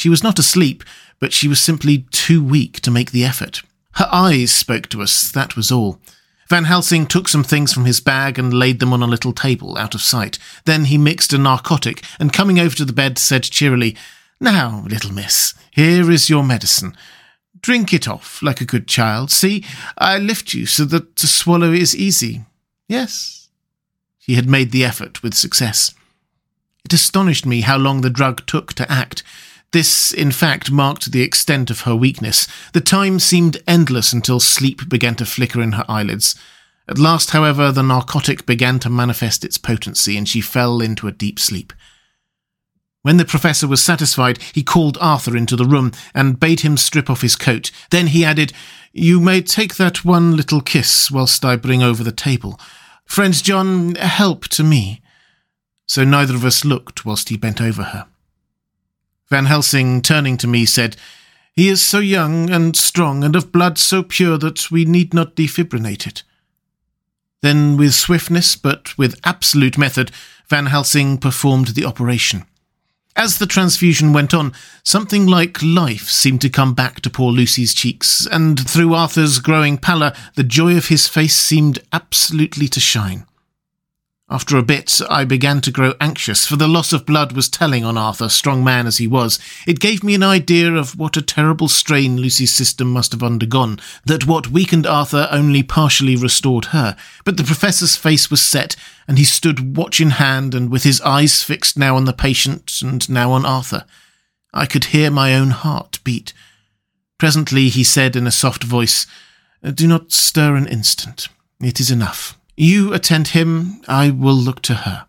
She 0.00 0.08
was 0.08 0.22
not 0.22 0.38
asleep, 0.38 0.82
but 1.18 1.34
she 1.34 1.46
was 1.46 1.60
simply 1.60 2.06
too 2.10 2.42
weak 2.42 2.80
to 2.80 2.90
make 2.90 3.10
the 3.10 3.22
effort. 3.22 3.60
Her 3.96 4.08
eyes 4.10 4.50
spoke 4.50 4.88
to 4.88 5.02
us, 5.02 5.30
that 5.32 5.56
was 5.56 5.70
all. 5.70 6.00
Van 6.48 6.64
Helsing 6.64 7.06
took 7.06 7.28
some 7.28 7.44
things 7.44 7.74
from 7.74 7.84
his 7.84 8.00
bag 8.00 8.38
and 8.38 8.54
laid 8.54 8.80
them 8.80 8.94
on 8.94 9.02
a 9.02 9.06
little 9.06 9.34
table, 9.34 9.76
out 9.76 9.94
of 9.94 10.00
sight. 10.00 10.38
Then 10.64 10.86
he 10.86 10.96
mixed 10.96 11.34
a 11.34 11.38
narcotic, 11.38 12.02
and 12.18 12.32
coming 12.32 12.58
over 12.58 12.74
to 12.76 12.86
the 12.86 12.94
bed, 12.94 13.18
said 13.18 13.42
cheerily, 13.42 13.94
Now, 14.40 14.84
little 14.88 15.12
miss, 15.12 15.52
here 15.70 16.10
is 16.10 16.30
your 16.30 16.44
medicine. 16.44 16.96
Drink 17.60 17.92
it 17.92 18.08
off, 18.08 18.42
like 18.42 18.62
a 18.62 18.72
good 18.72 18.88
child. 18.88 19.30
See, 19.30 19.66
I 19.98 20.16
lift 20.16 20.54
you 20.54 20.64
so 20.64 20.86
that 20.86 21.14
to 21.16 21.26
swallow 21.26 21.72
is 21.72 21.94
easy. 21.94 22.46
Yes. 22.88 23.50
He 24.16 24.36
had 24.36 24.48
made 24.48 24.72
the 24.72 24.82
effort 24.82 25.22
with 25.22 25.34
success. 25.34 25.92
It 26.86 26.94
astonished 26.94 27.44
me 27.44 27.60
how 27.60 27.76
long 27.76 28.00
the 28.00 28.08
drug 28.08 28.46
took 28.46 28.72
to 28.72 28.90
act. 28.90 29.22
This, 29.72 30.12
in 30.12 30.32
fact, 30.32 30.70
marked 30.70 31.12
the 31.12 31.22
extent 31.22 31.70
of 31.70 31.82
her 31.82 31.94
weakness. 31.94 32.48
The 32.72 32.80
time 32.80 33.20
seemed 33.20 33.62
endless 33.68 34.12
until 34.12 34.40
sleep 34.40 34.88
began 34.88 35.14
to 35.16 35.26
flicker 35.26 35.62
in 35.62 35.72
her 35.72 35.84
eyelids. 35.88 36.34
At 36.88 36.98
last, 36.98 37.30
however, 37.30 37.70
the 37.70 37.84
narcotic 37.84 38.46
began 38.46 38.80
to 38.80 38.90
manifest 38.90 39.44
its 39.44 39.58
potency, 39.58 40.16
and 40.16 40.28
she 40.28 40.40
fell 40.40 40.80
into 40.80 41.06
a 41.06 41.12
deep 41.12 41.38
sleep. 41.38 41.72
When 43.02 43.16
the 43.16 43.24
professor 43.24 43.68
was 43.68 43.80
satisfied, 43.80 44.42
he 44.52 44.64
called 44.64 44.98
Arthur 45.00 45.36
into 45.36 45.54
the 45.54 45.64
room 45.64 45.92
and 46.14 46.40
bade 46.40 46.60
him 46.60 46.76
strip 46.76 47.08
off 47.08 47.22
his 47.22 47.36
coat. 47.36 47.70
Then 47.90 48.08
he 48.08 48.24
added, 48.24 48.52
You 48.92 49.20
may 49.20 49.40
take 49.40 49.76
that 49.76 50.04
one 50.04 50.36
little 50.36 50.60
kiss 50.60 51.10
whilst 51.10 51.44
I 51.44 51.54
bring 51.54 51.82
over 51.82 52.02
the 52.02 52.12
table. 52.12 52.60
Friend 53.06 53.32
John, 53.32 53.94
help 53.94 54.48
to 54.48 54.64
me. 54.64 55.00
So 55.86 56.04
neither 56.04 56.34
of 56.34 56.44
us 56.44 56.64
looked 56.64 57.06
whilst 57.06 57.30
he 57.30 57.36
bent 57.36 57.60
over 57.60 57.84
her. 57.84 58.06
Van 59.30 59.46
Helsing, 59.46 60.02
turning 60.02 60.36
to 60.38 60.48
me, 60.48 60.66
said, 60.66 60.96
He 61.54 61.68
is 61.68 61.80
so 61.80 62.00
young 62.00 62.50
and 62.50 62.76
strong, 62.76 63.22
and 63.22 63.36
of 63.36 63.52
blood 63.52 63.78
so 63.78 64.02
pure 64.02 64.36
that 64.38 64.70
we 64.70 64.84
need 64.84 65.14
not 65.14 65.36
defibrinate 65.36 66.06
it. 66.06 66.24
Then, 67.40 67.76
with 67.76 67.94
swiftness, 67.94 68.56
but 68.56 68.98
with 68.98 69.20
absolute 69.24 69.78
method, 69.78 70.10
Van 70.48 70.66
Helsing 70.66 71.16
performed 71.16 71.68
the 71.68 71.84
operation. 71.84 72.44
As 73.16 73.38
the 73.38 73.46
transfusion 73.46 74.12
went 74.12 74.34
on, 74.34 74.52
something 74.82 75.26
like 75.26 75.62
life 75.62 76.08
seemed 76.08 76.40
to 76.42 76.50
come 76.50 76.74
back 76.74 77.00
to 77.02 77.10
poor 77.10 77.32
Lucy's 77.32 77.72
cheeks, 77.72 78.26
and 78.26 78.58
through 78.68 78.94
Arthur's 78.94 79.38
growing 79.38 79.78
pallor, 79.78 80.12
the 80.34 80.44
joy 80.44 80.76
of 80.76 80.88
his 80.88 81.06
face 81.06 81.36
seemed 81.36 81.80
absolutely 81.92 82.66
to 82.68 82.80
shine. 82.80 83.26
After 84.32 84.56
a 84.56 84.62
bit, 84.62 85.00
I 85.10 85.24
began 85.24 85.60
to 85.62 85.72
grow 85.72 85.94
anxious, 86.00 86.46
for 86.46 86.54
the 86.54 86.68
loss 86.68 86.92
of 86.92 87.04
blood 87.04 87.32
was 87.32 87.48
telling 87.48 87.84
on 87.84 87.98
Arthur, 87.98 88.28
strong 88.28 88.62
man 88.62 88.86
as 88.86 88.98
he 88.98 89.08
was. 89.08 89.40
It 89.66 89.80
gave 89.80 90.04
me 90.04 90.14
an 90.14 90.22
idea 90.22 90.72
of 90.72 90.96
what 90.96 91.16
a 91.16 91.22
terrible 91.22 91.66
strain 91.66 92.16
Lucy's 92.16 92.54
system 92.54 92.92
must 92.92 93.10
have 93.10 93.24
undergone, 93.24 93.80
that 94.04 94.28
what 94.28 94.52
weakened 94.52 94.86
Arthur 94.86 95.26
only 95.32 95.64
partially 95.64 96.14
restored 96.14 96.66
her. 96.66 96.96
But 97.24 97.38
the 97.38 97.44
professor's 97.44 97.96
face 97.96 98.30
was 98.30 98.40
set, 98.40 98.76
and 99.08 99.18
he 99.18 99.24
stood 99.24 99.76
watch 99.76 100.00
in 100.00 100.10
hand 100.10 100.54
and 100.54 100.70
with 100.70 100.84
his 100.84 101.00
eyes 101.00 101.42
fixed 101.42 101.76
now 101.76 101.96
on 101.96 102.04
the 102.04 102.12
patient 102.12 102.82
and 102.82 103.10
now 103.10 103.32
on 103.32 103.44
Arthur. 103.44 103.84
I 104.54 104.66
could 104.66 104.86
hear 104.86 105.10
my 105.10 105.34
own 105.34 105.50
heart 105.50 105.98
beat. 106.04 106.32
Presently 107.18 107.68
he 107.68 107.82
said 107.82 108.14
in 108.14 108.28
a 108.28 108.30
soft 108.30 108.62
voice, 108.62 109.08
Do 109.74 109.88
not 109.88 110.12
stir 110.12 110.54
an 110.54 110.68
instant. 110.68 111.26
It 111.60 111.80
is 111.80 111.90
enough. 111.90 112.39
You 112.62 112.92
attend 112.92 113.28
him, 113.28 113.80
I 113.88 114.10
will 114.10 114.34
look 114.34 114.60
to 114.64 114.74
her. 114.74 115.06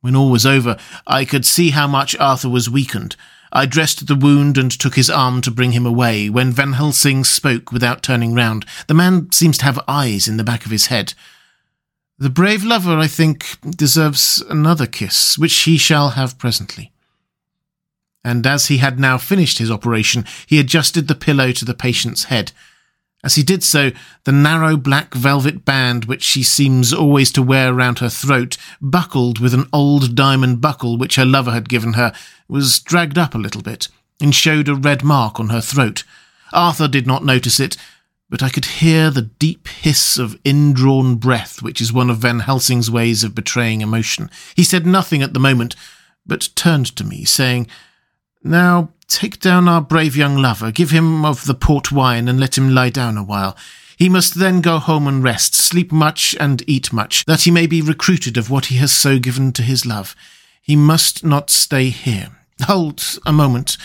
When 0.00 0.16
all 0.16 0.30
was 0.30 0.46
over, 0.46 0.78
I 1.06 1.26
could 1.26 1.44
see 1.44 1.68
how 1.68 1.86
much 1.86 2.16
Arthur 2.16 2.48
was 2.48 2.70
weakened. 2.70 3.14
I 3.52 3.66
dressed 3.66 4.06
the 4.06 4.14
wound 4.14 4.56
and 4.56 4.70
took 4.70 4.94
his 4.94 5.10
arm 5.10 5.42
to 5.42 5.50
bring 5.50 5.72
him 5.72 5.84
away, 5.84 6.30
when 6.30 6.50
Van 6.50 6.72
Helsing 6.72 7.24
spoke 7.24 7.72
without 7.72 8.02
turning 8.02 8.32
round. 8.32 8.64
The 8.88 8.94
man 8.94 9.30
seems 9.32 9.58
to 9.58 9.66
have 9.66 9.84
eyes 9.86 10.26
in 10.26 10.38
the 10.38 10.44
back 10.44 10.64
of 10.64 10.70
his 10.70 10.86
head. 10.86 11.12
The 12.18 12.30
brave 12.30 12.64
lover, 12.64 12.96
I 12.96 13.06
think, 13.06 13.58
deserves 13.60 14.42
another 14.48 14.86
kiss, 14.86 15.36
which 15.36 15.54
he 15.64 15.76
shall 15.76 16.12
have 16.12 16.38
presently. 16.38 16.90
And 18.24 18.46
as 18.46 18.68
he 18.68 18.78
had 18.78 18.98
now 18.98 19.18
finished 19.18 19.58
his 19.58 19.70
operation, 19.70 20.24
he 20.46 20.58
adjusted 20.58 21.06
the 21.06 21.14
pillow 21.14 21.52
to 21.52 21.66
the 21.66 21.74
patient's 21.74 22.24
head. 22.24 22.52
As 23.24 23.36
he 23.36 23.42
did 23.44 23.62
so, 23.62 23.92
the 24.24 24.32
narrow 24.32 24.76
black 24.76 25.14
velvet 25.14 25.64
band 25.64 26.06
which 26.06 26.22
she 26.22 26.42
seems 26.42 26.92
always 26.92 27.30
to 27.32 27.42
wear 27.42 27.72
round 27.72 28.00
her 28.00 28.08
throat, 28.08 28.56
buckled 28.80 29.38
with 29.38 29.54
an 29.54 29.68
old 29.72 30.16
diamond 30.16 30.60
buckle 30.60 30.98
which 30.98 31.14
her 31.14 31.24
lover 31.24 31.52
had 31.52 31.68
given 31.68 31.92
her, 31.92 32.12
was 32.48 32.80
dragged 32.80 33.16
up 33.16 33.34
a 33.34 33.38
little 33.38 33.62
bit, 33.62 33.88
and 34.20 34.34
showed 34.34 34.68
a 34.68 34.74
red 34.74 35.04
mark 35.04 35.38
on 35.38 35.50
her 35.50 35.60
throat. 35.60 36.02
Arthur 36.52 36.88
did 36.88 37.06
not 37.06 37.24
notice 37.24 37.60
it, 37.60 37.76
but 38.28 38.42
I 38.42 38.48
could 38.48 38.64
hear 38.64 39.10
the 39.10 39.22
deep 39.22 39.68
hiss 39.68 40.18
of 40.18 40.38
indrawn 40.42 41.16
breath, 41.16 41.62
which 41.62 41.80
is 41.80 41.92
one 41.92 42.10
of 42.10 42.18
Van 42.18 42.40
Helsing's 42.40 42.90
ways 42.90 43.22
of 43.22 43.34
betraying 43.34 43.82
emotion. 43.82 44.30
He 44.56 44.64
said 44.64 44.84
nothing 44.84 45.22
at 45.22 45.32
the 45.32 45.40
moment, 45.40 45.76
but 46.26 46.48
turned 46.56 46.86
to 46.96 47.04
me, 47.04 47.24
saying, 47.24 47.68
Now 48.42 48.90
Take 49.12 49.40
down 49.40 49.68
our 49.68 49.82
brave 49.82 50.16
young 50.16 50.38
lover, 50.38 50.72
give 50.72 50.90
him 50.90 51.22
of 51.26 51.44
the 51.44 51.54
port 51.54 51.92
wine, 51.92 52.28
and 52.28 52.40
let 52.40 52.56
him 52.56 52.74
lie 52.74 52.88
down 52.88 53.18
a 53.18 53.22
while. 53.22 53.54
He 53.98 54.08
must 54.08 54.36
then 54.36 54.62
go 54.62 54.78
home 54.78 55.06
and 55.06 55.22
rest, 55.22 55.54
sleep 55.54 55.92
much 55.92 56.34
and 56.40 56.62
eat 56.66 56.94
much, 56.94 57.26
that 57.26 57.42
he 57.42 57.50
may 57.50 57.66
be 57.66 57.82
recruited 57.82 58.38
of 58.38 58.48
what 58.48 58.66
he 58.66 58.76
has 58.76 58.90
so 58.90 59.18
given 59.18 59.52
to 59.52 59.62
his 59.62 59.84
love. 59.84 60.16
He 60.62 60.76
must 60.76 61.26
not 61.26 61.50
stay 61.50 61.90
here. 61.90 62.30
Hold 62.62 63.18
a 63.26 63.32
moment. 63.32 63.76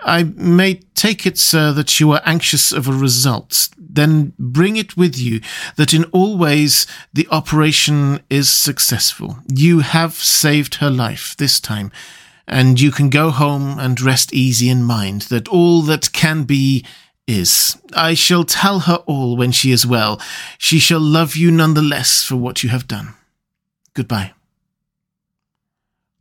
I 0.00 0.22
may 0.24 0.76
take 0.94 1.26
it, 1.26 1.36
sir, 1.36 1.72
that 1.72 2.00
you 2.00 2.10
are 2.12 2.22
anxious 2.24 2.72
of 2.72 2.88
a 2.88 2.92
result. 2.92 3.68
Then 3.76 4.32
bring 4.38 4.78
it 4.78 4.96
with 4.96 5.18
you 5.18 5.42
that 5.76 5.92
in 5.92 6.04
all 6.04 6.38
ways 6.38 6.86
the 7.12 7.28
operation 7.30 8.22
is 8.30 8.48
successful. 8.48 9.36
You 9.54 9.80
have 9.80 10.14
saved 10.14 10.76
her 10.76 10.90
life 10.90 11.36
this 11.36 11.60
time 11.60 11.92
and 12.46 12.80
you 12.80 12.90
can 12.90 13.10
go 13.10 13.30
home 13.30 13.78
and 13.78 14.00
rest 14.00 14.32
easy 14.32 14.68
in 14.68 14.82
mind 14.82 15.22
that 15.22 15.48
all 15.48 15.82
that 15.82 16.12
can 16.12 16.44
be 16.44 16.84
is. 17.26 17.78
I 17.94 18.14
shall 18.14 18.44
tell 18.44 18.80
her 18.80 18.96
all 19.06 19.36
when 19.36 19.52
she 19.52 19.70
is 19.70 19.86
well. 19.86 20.20
She 20.58 20.78
shall 20.78 21.00
love 21.00 21.36
you 21.36 21.50
none 21.50 21.74
the 21.74 21.82
less 21.82 22.24
for 22.24 22.36
what 22.36 22.62
you 22.62 22.70
have 22.70 22.88
done. 22.88 23.14
Goodbye. 23.94 24.32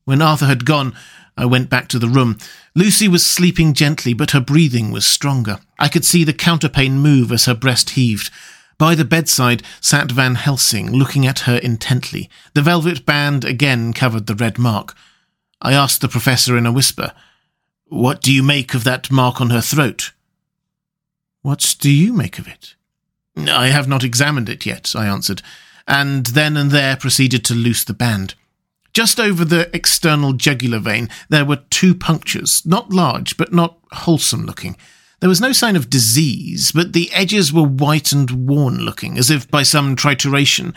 When 0.05 0.21
Arthur 0.21 0.45
had 0.45 0.65
gone, 0.65 0.95
I 1.37 1.45
went 1.45 1.69
back 1.69 1.87
to 1.89 1.99
the 1.99 2.09
room. 2.09 2.37
Lucy 2.75 3.07
was 3.07 3.25
sleeping 3.25 3.73
gently, 3.73 4.13
but 4.13 4.31
her 4.31 4.39
breathing 4.39 4.91
was 4.91 5.05
stronger. 5.05 5.59
I 5.79 5.87
could 5.87 6.05
see 6.05 6.23
the 6.23 6.33
counterpane 6.33 6.99
move 6.99 7.31
as 7.31 7.45
her 7.45 7.55
breast 7.55 7.91
heaved. 7.91 8.29
By 8.77 8.95
the 8.95 9.05
bedside 9.05 9.63
sat 9.79 10.11
Van 10.11 10.35
Helsing, 10.35 10.91
looking 10.91 11.25
at 11.25 11.39
her 11.41 11.57
intently. 11.57 12.29
The 12.53 12.61
velvet 12.61 13.05
band 13.05 13.45
again 13.45 13.93
covered 13.93 14.27
the 14.27 14.35
red 14.35 14.57
mark. 14.57 14.95
I 15.61 15.73
asked 15.73 16.01
the 16.01 16.07
professor 16.07 16.57
in 16.57 16.65
a 16.65 16.71
whisper, 16.71 17.13
What 17.85 18.21
do 18.21 18.33
you 18.33 18.41
make 18.41 18.73
of 18.73 18.83
that 18.83 19.11
mark 19.11 19.39
on 19.39 19.51
her 19.51 19.61
throat? 19.61 20.11
What 21.41 21.75
do 21.79 21.89
you 21.89 22.13
make 22.13 22.39
of 22.39 22.47
it? 22.47 22.75
I 23.37 23.67
have 23.67 23.87
not 23.87 24.03
examined 24.03 24.49
it 24.49 24.65
yet, 24.65 24.93
I 24.95 25.05
answered, 25.05 25.41
and 25.87 26.25
then 26.27 26.57
and 26.57 26.71
there 26.71 26.97
proceeded 26.97 27.45
to 27.45 27.53
loose 27.53 27.83
the 27.83 27.93
band. 27.93 28.35
Just 28.93 29.19
over 29.19 29.45
the 29.45 29.73
external 29.73 30.33
jugular 30.33 30.79
vein 30.79 31.09
there 31.29 31.45
were 31.45 31.63
two 31.69 31.95
punctures, 31.95 32.65
not 32.65 32.91
large, 32.91 33.37
but 33.37 33.53
not 33.53 33.77
wholesome 33.91 34.45
looking. 34.45 34.75
There 35.21 35.29
was 35.29 35.39
no 35.39 35.51
sign 35.51 35.75
of 35.75 35.89
disease, 35.89 36.71
but 36.71 36.93
the 36.93 37.11
edges 37.13 37.53
were 37.53 37.61
white 37.61 38.11
and 38.11 38.47
worn 38.47 38.79
looking, 38.79 39.19
as 39.19 39.29
if 39.29 39.49
by 39.49 39.61
some 39.61 39.95
trituration. 39.95 40.73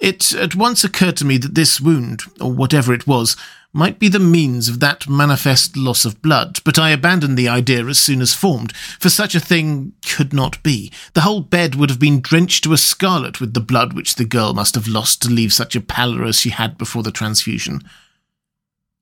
It 0.00 0.32
at 0.34 0.56
once 0.56 0.82
occurred 0.82 1.16
to 1.18 1.24
me 1.24 1.38
that 1.38 1.54
this 1.54 1.80
wound, 1.80 2.22
or 2.40 2.52
whatever 2.52 2.92
it 2.92 3.06
was, 3.06 3.36
might 3.74 3.98
be 3.98 4.08
the 4.08 4.20
means 4.20 4.68
of 4.68 4.78
that 4.78 5.08
manifest 5.08 5.76
loss 5.76 6.04
of 6.04 6.22
blood, 6.22 6.60
but 6.64 6.78
I 6.78 6.90
abandoned 6.90 7.36
the 7.36 7.48
idea 7.48 7.84
as 7.86 7.98
soon 7.98 8.22
as 8.22 8.32
formed, 8.32 8.74
for 9.00 9.10
such 9.10 9.34
a 9.34 9.40
thing 9.40 9.92
could 10.08 10.32
not 10.32 10.62
be. 10.62 10.92
The 11.14 11.22
whole 11.22 11.40
bed 11.40 11.74
would 11.74 11.90
have 11.90 11.98
been 11.98 12.20
drenched 12.20 12.62
to 12.64 12.72
a 12.72 12.78
scarlet 12.78 13.40
with 13.40 13.52
the 13.52 13.60
blood 13.60 13.92
which 13.92 14.14
the 14.14 14.24
girl 14.24 14.54
must 14.54 14.76
have 14.76 14.86
lost 14.86 15.20
to 15.22 15.28
leave 15.28 15.52
such 15.52 15.74
a 15.74 15.80
pallor 15.80 16.24
as 16.24 16.38
she 16.38 16.50
had 16.50 16.78
before 16.78 17.02
the 17.02 17.10
transfusion. 17.10 17.80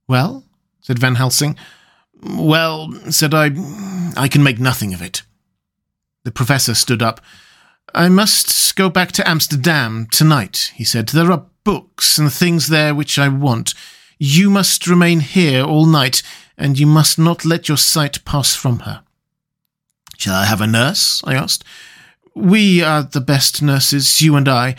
Well, 0.09 0.43
said 0.81 0.99
Van 0.99 1.17
Helsing, 1.17 1.55
well, 2.23 2.93
said 3.11 3.35
I, 3.35 3.51
I 4.17 4.27
can 4.27 4.43
make 4.43 4.59
nothing 4.59 4.95
of 4.95 5.03
it. 5.03 5.23
The 6.25 6.33
professor 6.33 6.75
stood 6.75 7.03
up. 7.03 7.21
I 7.95 8.09
must 8.09 8.75
go 8.75 8.89
back 8.89 9.13
to 9.13 9.29
Amsterdam 9.29 10.07
tonight, 10.11 10.73
he 10.75 10.85
said. 10.85 11.09
There 11.09 11.31
are 11.31 11.45
books 11.63 12.17
and 12.17 12.33
things 12.33 12.69
there 12.69 12.95
which 12.95 13.19
I 13.19 13.29
want. 13.29 13.75
You 14.25 14.51
must 14.51 14.87
remain 14.87 15.19
here 15.19 15.65
all 15.65 15.85
night, 15.85 16.23
and 16.57 16.79
you 16.79 16.87
must 16.87 17.19
not 17.19 17.45
let 17.45 17.67
your 17.67 17.77
sight 17.77 18.25
pass 18.25 18.55
from 18.55 18.79
her. 18.87 19.03
Shall 20.17 20.37
I 20.37 20.45
have 20.45 20.61
a 20.61 20.67
nurse? 20.69 21.21
I 21.25 21.35
asked. 21.35 21.65
We 22.33 22.85
are 22.85 23.03
the 23.03 23.21
best 23.21 23.63
nurses, 23.63 24.23
you 24.23 24.37
and 24.37 24.49
I. 24.49 24.77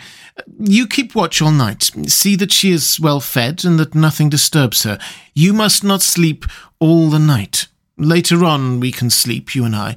You 0.58 0.86
keep 0.86 1.14
watch 1.14 1.42
all 1.42 1.50
night. 1.50 1.90
See 2.06 2.36
that 2.36 2.52
she 2.52 2.70
is 2.70 2.98
well 2.98 3.20
fed 3.20 3.66
and 3.66 3.78
that 3.78 3.94
nothing 3.94 4.30
disturbs 4.30 4.84
her. 4.84 4.98
You 5.34 5.52
must 5.52 5.84
not 5.84 6.00
sleep 6.00 6.46
all 6.80 7.10
the 7.10 7.18
night. 7.18 7.66
Later 7.98 8.46
on 8.46 8.80
we 8.80 8.92
can 8.92 9.10
sleep, 9.10 9.54
you 9.54 9.66
and 9.66 9.76
I. 9.76 9.96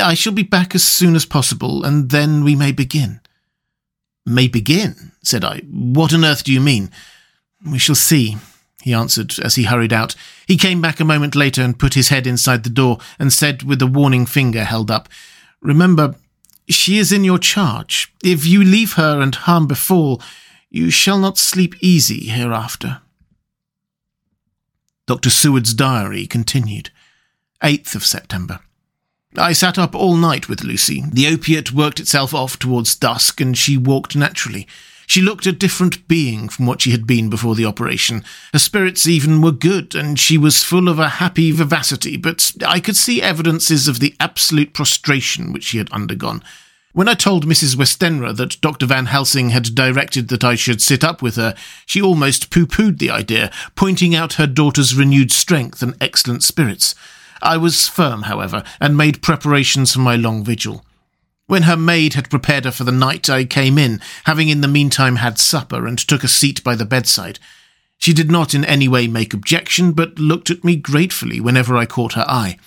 I 0.00 0.14
shall 0.14 0.32
be 0.32 0.44
back 0.44 0.76
as 0.76 0.84
soon 0.84 1.16
as 1.16 1.26
possible, 1.26 1.84
and 1.84 2.10
then 2.10 2.44
we 2.44 2.54
may 2.54 2.70
begin. 2.70 3.22
May 4.24 4.46
begin? 4.46 5.10
said 5.24 5.44
I. 5.44 5.62
What 5.68 6.14
on 6.14 6.24
earth 6.24 6.44
do 6.44 6.52
you 6.52 6.60
mean? 6.60 6.92
We 7.68 7.80
shall 7.80 7.96
see, 7.96 8.36
he 8.82 8.92
answered 8.92 9.38
as 9.40 9.56
he 9.56 9.64
hurried 9.64 9.92
out. 9.92 10.14
He 10.46 10.56
came 10.56 10.80
back 10.80 11.00
a 11.00 11.04
moment 11.04 11.34
later 11.34 11.62
and 11.62 11.78
put 11.78 11.94
his 11.94 12.08
head 12.08 12.26
inside 12.26 12.64
the 12.64 12.70
door 12.70 12.98
and 13.18 13.32
said 13.32 13.62
with 13.62 13.82
a 13.82 13.86
warning 13.86 14.26
finger 14.26 14.64
held 14.64 14.90
up, 14.90 15.08
Remember, 15.60 16.14
she 16.68 16.98
is 16.98 17.12
in 17.12 17.24
your 17.24 17.38
charge. 17.38 18.12
If 18.22 18.46
you 18.46 18.62
leave 18.62 18.94
her 18.94 19.20
and 19.20 19.34
harm 19.34 19.66
befall, 19.66 20.22
you 20.70 20.90
shall 20.90 21.18
not 21.18 21.38
sleep 21.38 21.74
easy 21.80 22.28
hereafter. 22.28 23.00
Dr. 25.06 25.30
Seward's 25.30 25.72
diary 25.72 26.26
continued. 26.26 26.90
8th 27.62 27.94
of 27.94 28.04
September. 28.04 28.60
I 29.36 29.52
sat 29.52 29.78
up 29.78 29.94
all 29.94 30.16
night 30.16 30.48
with 30.48 30.62
Lucy. 30.62 31.02
The 31.12 31.26
opiate 31.28 31.72
worked 31.72 32.00
itself 32.00 32.34
off 32.34 32.58
towards 32.58 32.94
dusk, 32.94 33.40
and 33.40 33.56
she 33.56 33.76
walked 33.76 34.14
naturally. 34.14 34.66
She 35.08 35.22
looked 35.22 35.46
a 35.46 35.52
different 35.52 36.06
being 36.06 36.50
from 36.50 36.66
what 36.66 36.82
she 36.82 36.90
had 36.90 37.06
been 37.06 37.30
before 37.30 37.54
the 37.54 37.64
operation. 37.64 38.22
Her 38.52 38.58
spirits 38.58 39.08
even 39.08 39.40
were 39.40 39.52
good, 39.52 39.94
and 39.94 40.18
she 40.18 40.36
was 40.36 40.62
full 40.62 40.86
of 40.86 40.98
a 40.98 41.08
happy 41.08 41.50
vivacity, 41.50 42.18
but 42.18 42.52
I 42.66 42.78
could 42.78 42.94
see 42.94 43.22
evidences 43.22 43.88
of 43.88 44.00
the 44.00 44.14
absolute 44.20 44.74
prostration 44.74 45.50
which 45.50 45.64
she 45.64 45.78
had 45.78 45.90
undergone. 45.92 46.42
When 46.92 47.08
I 47.08 47.14
told 47.14 47.46
Mrs. 47.46 47.74
Westenra 47.74 48.36
that 48.36 48.60
Dr. 48.60 48.84
Van 48.84 49.06
Helsing 49.06 49.48
had 49.48 49.74
directed 49.74 50.28
that 50.28 50.44
I 50.44 50.56
should 50.56 50.82
sit 50.82 51.02
up 51.02 51.22
with 51.22 51.36
her, 51.36 51.54
she 51.86 52.02
almost 52.02 52.50
pooh 52.50 52.66
poohed 52.66 52.98
the 52.98 53.10
idea, 53.10 53.50
pointing 53.76 54.14
out 54.14 54.34
her 54.34 54.46
daughter's 54.46 54.94
renewed 54.94 55.32
strength 55.32 55.80
and 55.80 55.96
excellent 56.02 56.42
spirits. 56.42 56.94
I 57.40 57.56
was 57.56 57.88
firm, 57.88 58.24
however, 58.24 58.62
and 58.78 58.94
made 58.94 59.22
preparations 59.22 59.94
for 59.94 60.00
my 60.00 60.16
long 60.16 60.44
vigil. 60.44 60.84
When 61.48 61.62
her 61.62 61.78
maid 61.78 62.12
had 62.12 62.28
prepared 62.28 62.66
her 62.66 62.70
for 62.70 62.84
the 62.84 62.92
night, 62.92 63.30
I 63.30 63.46
came 63.46 63.78
in, 63.78 64.02
having 64.24 64.50
in 64.50 64.60
the 64.60 64.68
meantime 64.68 65.16
had 65.16 65.38
supper, 65.38 65.86
and 65.86 65.98
took 65.98 66.22
a 66.22 66.28
seat 66.28 66.62
by 66.62 66.74
the 66.74 66.84
bedside. 66.84 67.38
She 67.96 68.12
did 68.12 68.30
not 68.30 68.52
in 68.52 68.66
any 68.66 68.86
way 68.86 69.08
make 69.08 69.32
objection, 69.32 69.92
but 69.92 70.18
looked 70.18 70.50
at 70.50 70.62
me 70.62 70.76
gratefully 70.76 71.40
whenever 71.40 71.74
I 71.74 71.86
caught 71.86 72.12
her 72.12 72.26
eye. 72.28 72.58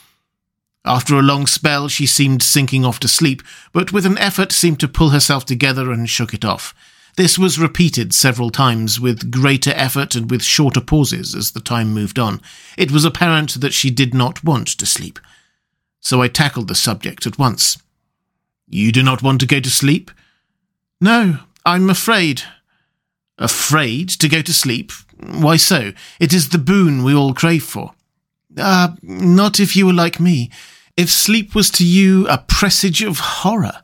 After 0.83 1.13
a 1.15 1.21
long 1.21 1.45
spell, 1.45 1.89
she 1.89 2.07
seemed 2.07 2.41
sinking 2.41 2.83
off 2.83 2.99
to 3.01 3.07
sleep, 3.07 3.43
but 3.71 3.93
with 3.93 4.03
an 4.03 4.17
effort 4.17 4.51
seemed 4.51 4.79
to 4.79 4.87
pull 4.87 5.09
herself 5.11 5.45
together 5.45 5.91
and 5.91 6.09
shook 6.09 6.33
it 6.33 6.43
off. 6.43 6.73
This 7.17 7.37
was 7.37 7.59
repeated 7.59 8.15
several 8.15 8.49
times, 8.49 8.99
with 8.99 9.29
greater 9.29 9.73
effort 9.75 10.15
and 10.15 10.31
with 10.31 10.41
shorter 10.41 10.81
pauses 10.81 11.35
as 11.35 11.51
the 11.51 11.59
time 11.59 11.93
moved 11.93 12.17
on. 12.17 12.41
It 12.79 12.89
was 12.89 13.05
apparent 13.05 13.61
that 13.61 13.75
she 13.75 13.91
did 13.91 14.15
not 14.15 14.43
want 14.43 14.69
to 14.69 14.87
sleep. 14.87 15.19
So 15.99 16.23
I 16.23 16.29
tackled 16.29 16.67
the 16.67 16.73
subject 16.73 17.27
at 17.27 17.37
once. 17.37 17.77
You 18.71 18.93
do 18.93 19.03
not 19.03 19.21
want 19.21 19.41
to 19.41 19.45
go 19.45 19.59
to 19.59 19.69
sleep? 19.69 20.11
No, 21.01 21.39
I'm 21.65 21.89
afraid. 21.89 22.43
Afraid 23.37 24.07
to 24.09 24.29
go 24.29 24.41
to 24.41 24.53
sleep? 24.53 24.93
Why 25.19 25.57
so? 25.57 25.91
It 26.21 26.31
is 26.31 26.49
the 26.49 26.57
boon 26.57 27.03
we 27.03 27.13
all 27.13 27.33
crave 27.33 27.63
for. 27.63 27.91
Ah, 28.57 28.93
uh, 28.93 28.95
not 29.01 29.59
if 29.59 29.75
you 29.75 29.85
were 29.85 29.93
like 29.93 30.21
me. 30.21 30.49
If 30.95 31.09
sleep 31.09 31.53
was 31.53 31.69
to 31.71 31.85
you 31.85 32.27
a 32.29 32.37
presage 32.37 33.01
of 33.01 33.19
horror. 33.19 33.81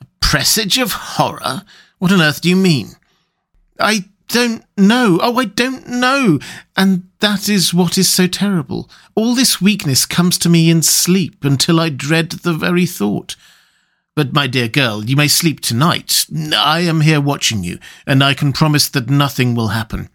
A 0.00 0.06
presage 0.20 0.78
of 0.78 0.92
horror? 0.92 1.62
What 1.98 2.12
on 2.12 2.20
earth 2.20 2.40
do 2.40 2.50
you 2.50 2.56
mean? 2.56 2.88
I 3.78 4.06
don't 4.28 4.64
know. 4.76 5.20
Oh, 5.22 5.38
I 5.38 5.44
don't 5.44 5.86
know. 5.86 6.40
And 6.76 7.08
that 7.20 7.48
is 7.48 7.72
what 7.72 7.96
is 7.96 8.08
so 8.08 8.26
terrible. 8.26 8.90
All 9.14 9.36
this 9.36 9.60
weakness 9.60 10.06
comes 10.06 10.38
to 10.38 10.48
me 10.48 10.70
in 10.70 10.82
sleep 10.82 11.44
until 11.44 11.78
I 11.78 11.88
dread 11.88 12.30
the 12.30 12.52
very 12.52 12.86
thought. 12.86 13.36
But, 14.16 14.32
my 14.32 14.46
dear 14.46 14.66
girl, 14.66 15.04
you 15.04 15.14
may 15.14 15.28
sleep 15.28 15.60
tonight. 15.60 16.24
I 16.56 16.80
am 16.80 17.02
here 17.02 17.20
watching 17.20 17.62
you, 17.62 17.78
and 18.06 18.24
I 18.24 18.32
can 18.32 18.54
promise 18.54 18.88
that 18.88 19.10
nothing 19.10 19.54
will 19.54 19.68
happen. 19.68 20.08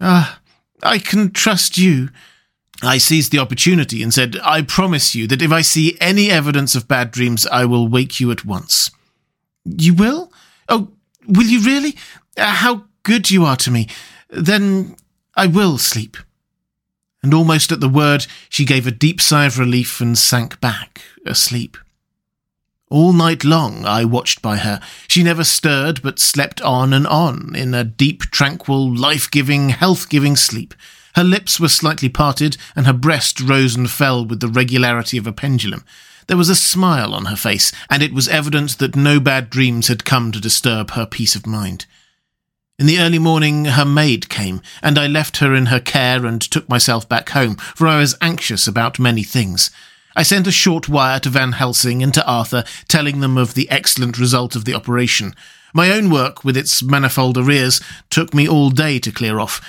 Ah, 0.00 0.40
I 0.82 0.98
can 0.98 1.30
trust 1.30 1.76
you. 1.76 2.08
I 2.82 2.96
seized 2.96 3.32
the 3.32 3.38
opportunity 3.38 4.02
and 4.02 4.14
said, 4.14 4.38
I 4.42 4.62
promise 4.62 5.14
you 5.14 5.26
that 5.26 5.42
if 5.42 5.52
I 5.52 5.60
see 5.60 5.98
any 6.00 6.30
evidence 6.30 6.74
of 6.74 6.88
bad 6.88 7.10
dreams, 7.10 7.46
I 7.46 7.66
will 7.66 7.86
wake 7.86 8.18
you 8.18 8.30
at 8.30 8.46
once. 8.46 8.90
You 9.66 9.92
will? 9.92 10.32
Oh, 10.70 10.88
will 11.28 11.46
you 11.46 11.60
really? 11.60 11.96
Uh, 12.34 12.46
how 12.46 12.84
good 13.02 13.30
you 13.30 13.44
are 13.44 13.56
to 13.56 13.70
me. 13.70 13.88
Then 14.30 14.96
I 15.36 15.46
will 15.46 15.76
sleep. 15.76 16.16
And 17.22 17.34
almost 17.34 17.70
at 17.72 17.80
the 17.80 17.88
word, 17.90 18.26
she 18.48 18.64
gave 18.64 18.86
a 18.86 18.90
deep 18.90 19.20
sigh 19.20 19.44
of 19.44 19.58
relief 19.58 20.00
and 20.00 20.16
sank 20.16 20.58
back, 20.62 21.02
asleep. 21.26 21.76
All 22.90 23.12
night 23.12 23.44
long 23.44 23.86
I 23.86 24.04
watched 24.04 24.42
by 24.42 24.56
her. 24.56 24.80
She 25.06 25.22
never 25.22 25.44
stirred, 25.44 26.02
but 26.02 26.18
slept 26.18 26.60
on 26.62 26.92
and 26.92 27.06
on, 27.06 27.54
in 27.54 27.72
a 27.72 27.84
deep, 27.84 28.22
tranquil, 28.32 28.92
life-giving, 28.92 29.68
health-giving 29.68 30.34
sleep. 30.34 30.74
Her 31.14 31.22
lips 31.22 31.60
were 31.60 31.68
slightly 31.68 32.08
parted, 32.08 32.56
and 32.74 32.86
her 32.86 32.92
breast 32.92 33.40
rose 33.40 33.76
and 33.76 33.88
fell 33.88 34.24
with 34.24 34.40
the 34.40 34.48
regularity 34.48 35.16
of 35.18 35.26
a 35.28 35.32
pendulum. 35.32 35.84
There 36.26 36.36
was 36.36 36.48
a 36.48 36.56
smile 36.56 37.14
on 37.14 37.26
her 37.26 37.36
face, 37.36 37.70
and 37.88 38.02
it 38.02 38.12
was 38.12 38.26
evident 38.26 38.78
that 38.78 38.96
no 38.96 39.20
bad 39.20 39.50
dreams 39.50 39.86
had 39.86 40.04
come 40.04 40.32
to 40.32 40.40
disturb 40.40 40.90
her 40.92 41.06
peace 41.06 41.36
of 41.36 41.46
mind. 41.46 41.86
In 42.76 42.86
the 42.86 42.98
early 42.98 43.20
morning, 43.20 43.66
her 43.66 43.84
maid 43.84 44.28
came, 44.28 44.62
and 44.82 44.98
I 44.98 45.06
left 45.06 45.36
her 45.36 45.54
in 45.54 45.66
her 45.66 45.80
care 45.80 46.26
and 46.26 46.40
took 46.40 46.68
myself 46.68 47.08
back 47.08 47.30
home, 47.30 47.54
for 47.56 47.86
I 47.86 48.00
was 48.00 48.16
anxious 48.20 48.66
about 48.66 48.98
many 48.98 49.22
things. 49.22 49.70
I 50.16 50.22
sent 50.22 50.46
a 50.46 50.52
short 50.52 50.88
wire 50.88 51.20
to 51.20 51.28
Van 51.28 51.52
Helsing 51.52 52.02
and 52.02 52.12
to 52.14 52.26
Arthur, 52.26 52.64
telling 52.88 53.20
them 53.20 53.38
of 53.38 53.54
the 53.54 53.70
excellent 53.70 54.18
result 54.18 54.56
of 54.56 54.64
the 54.64 54.74
operation. 54.74 55.34
My 55.72 55.90
own 55.90 56.10
work, 56.10 56.44
with 56.44 56.56
its 56.56 56.82
manifold 56.82 57.38
arrears, 57.38 57.80
took 58.10 58.34
me 58.34 58.48
all 58.48 58.70
day 58.70 58.98
to 58.98 59.12
clear 59.12 59.38
off. 59.38 59.60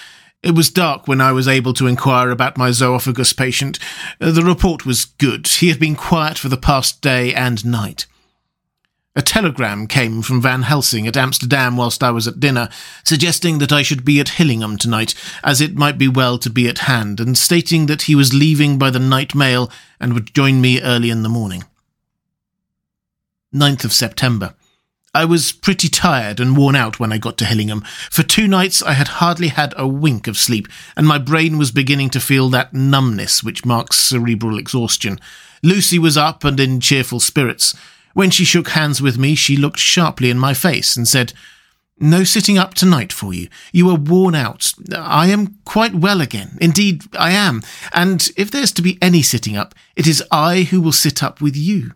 It 0.42 0.56
was 0.56 0.72
dark 0.72 1.08
when 1.08 1.22
I 1.22 1.32
was 1.32 1.48
able 1.48 1.74
to 1.76 1.86
inquire 1.86 2.32
about 2.32 2.58
my 2.58 2.70
zoophagous 2.70 3.38
patient. 3.38 3.78
The 4.18 4.42
report 4.42 4.86
was 4.86 5.06
good. 5.06 5.48
He 5.48 5.70
had 5.70 5.80
been 5.80 5.96
quiet 5.96 6.40
for 6.40 6.50
the 6.50 6.58
past 6.58 7.02
day 7.02 7.34
and 7.34 7.64
night. 7.64 8.08
A 9.14 9.22
telegram 9.22 9.88
came 9.88 10.22
from 10.22 10.42
Van 10.42 10.62
Helsing 10.62 11.06
at 11.06 11.18
Amsterdam 11.18 11.76
whilst 11.76 12.02
I 12.02 12.12
was 12.12 12.30
at 12.30 12.40
dinner, 12.40 12.70
suggesting 13.04 13.58
that 13.58 13.74
I 13.74 13.82
should 13.82 14.06
be 14.06 14.22
at 14.22 14.30
Hillingham 14.30 14.78
tonight, 14.78 15.14
as 15.44 15.60
it 15.60 15.76
might 15.76 15.98
be 15.98 16.08
well 16.08 16.38
to 16.38 16.50
be 16.50 16.70
at 16.70 16.80
hand, 16.80 17.20
and 17.20 17.38
stating 17.38 17.88
that 17.88 18.04
he 18.04 18.16
was 18.16 18.34
leaving 18.34 18.78
by 18.78 18.90
the 18.90 19.00
night 19.00 19.36
mail 19.36 19.70
and 20.00 20.14
would 20.14 20.34
join 20.34 20.62
me 20.62 20.82
early 20.82 21.10
in 21.10 21.24
the 21.24 21.30
morning. 21.30 21.66
9th 23.54 23.84
of 23.84 23.92
September. 23.92 24.54
I 25.14 25.26
was 25.26 25.52
pretty 25.52 25.90
tired 25.90 26.40
and 26.40 26.56
worn 26.56 26.78
out 26.78 26.98
when 26.98 27.12
I 27.12 27.18
got 27.18 27.38
to 27.40 27.46
Hillingham. 27.46 27.82
For 28.10 28.24
two 28.24 28.48
nights 28.48 28.82
I 28.82 28.94
had 28.94 29.10
hardly 29.10 29.50
had 29.50 29.74
a 29.76 29.86
wink 29.86 30.26
of 30.26 30.38
sleep, 30.38 30.70
and 30.96 31.06
my 31.06 31.18
brain 31.18 31.58
was 31.58 31.72
beginning 31.72 32.12
to 32.12 32.22
feel 32.22 32.48
that 32.50 32.74
numbness 32.74 33.44
which 33.44 33.66
marks 33.66 33.98
cerebral 33.98 34.58
exhaustion. 34.58 35.20
Lucy 35.62 36.00
was 36.00 36.16
up 36.16 36.46
and 36.46 36.58
in 36.62 36.80
cheerful 36.80 37.20
spirits. 37.20 37.76
When 38.14 38.30
she 38.30 38.46
shook 38.46 38.70
hands 38.70 39.02
with 39.02 39.18
me, 39.18 39.36
she 39.36 39.58
looked 39.58 39.80
sharply 39.80 40.30
in 40.30 40.40
my 40.40 40.54
face 40.54 40.98
and 40.98 41.08
said, 41.08 41.34
No 42.00 42.24
sitting 42.24 42.58
up 42.58 42.74
tonight 42.74 43.14
for 43.14 43.34
you. 43.34 43.48
You 43.72 43.90
are 43.90 43.98
worn 43.98 44.36
out. 44.36 44.74
I 44.96 45.28
am 45.28 45.58
quite 45.66 45.96
well 45.96 46.22
again. 46.22 46.58
Indeed, 46.60 47.04
I 47.18 47.32
am. 47.32 47.62
And 47.94 48.30
if 48.38 48.52
there's 48.52 48.72
to 48.74 48.82
be 48.82 48.98
any 49.02 49.22
sitting 49.22 49.58
up, 49.58 49.76
it 49.96 50.08
is 50.08 50.24
I 50.32 50.64
who 50.64 50.82
will 50.82 50.92
sit 50.92 51.24
up 51.24 51.42
with 51.42 51.56
you. 51.56 51.94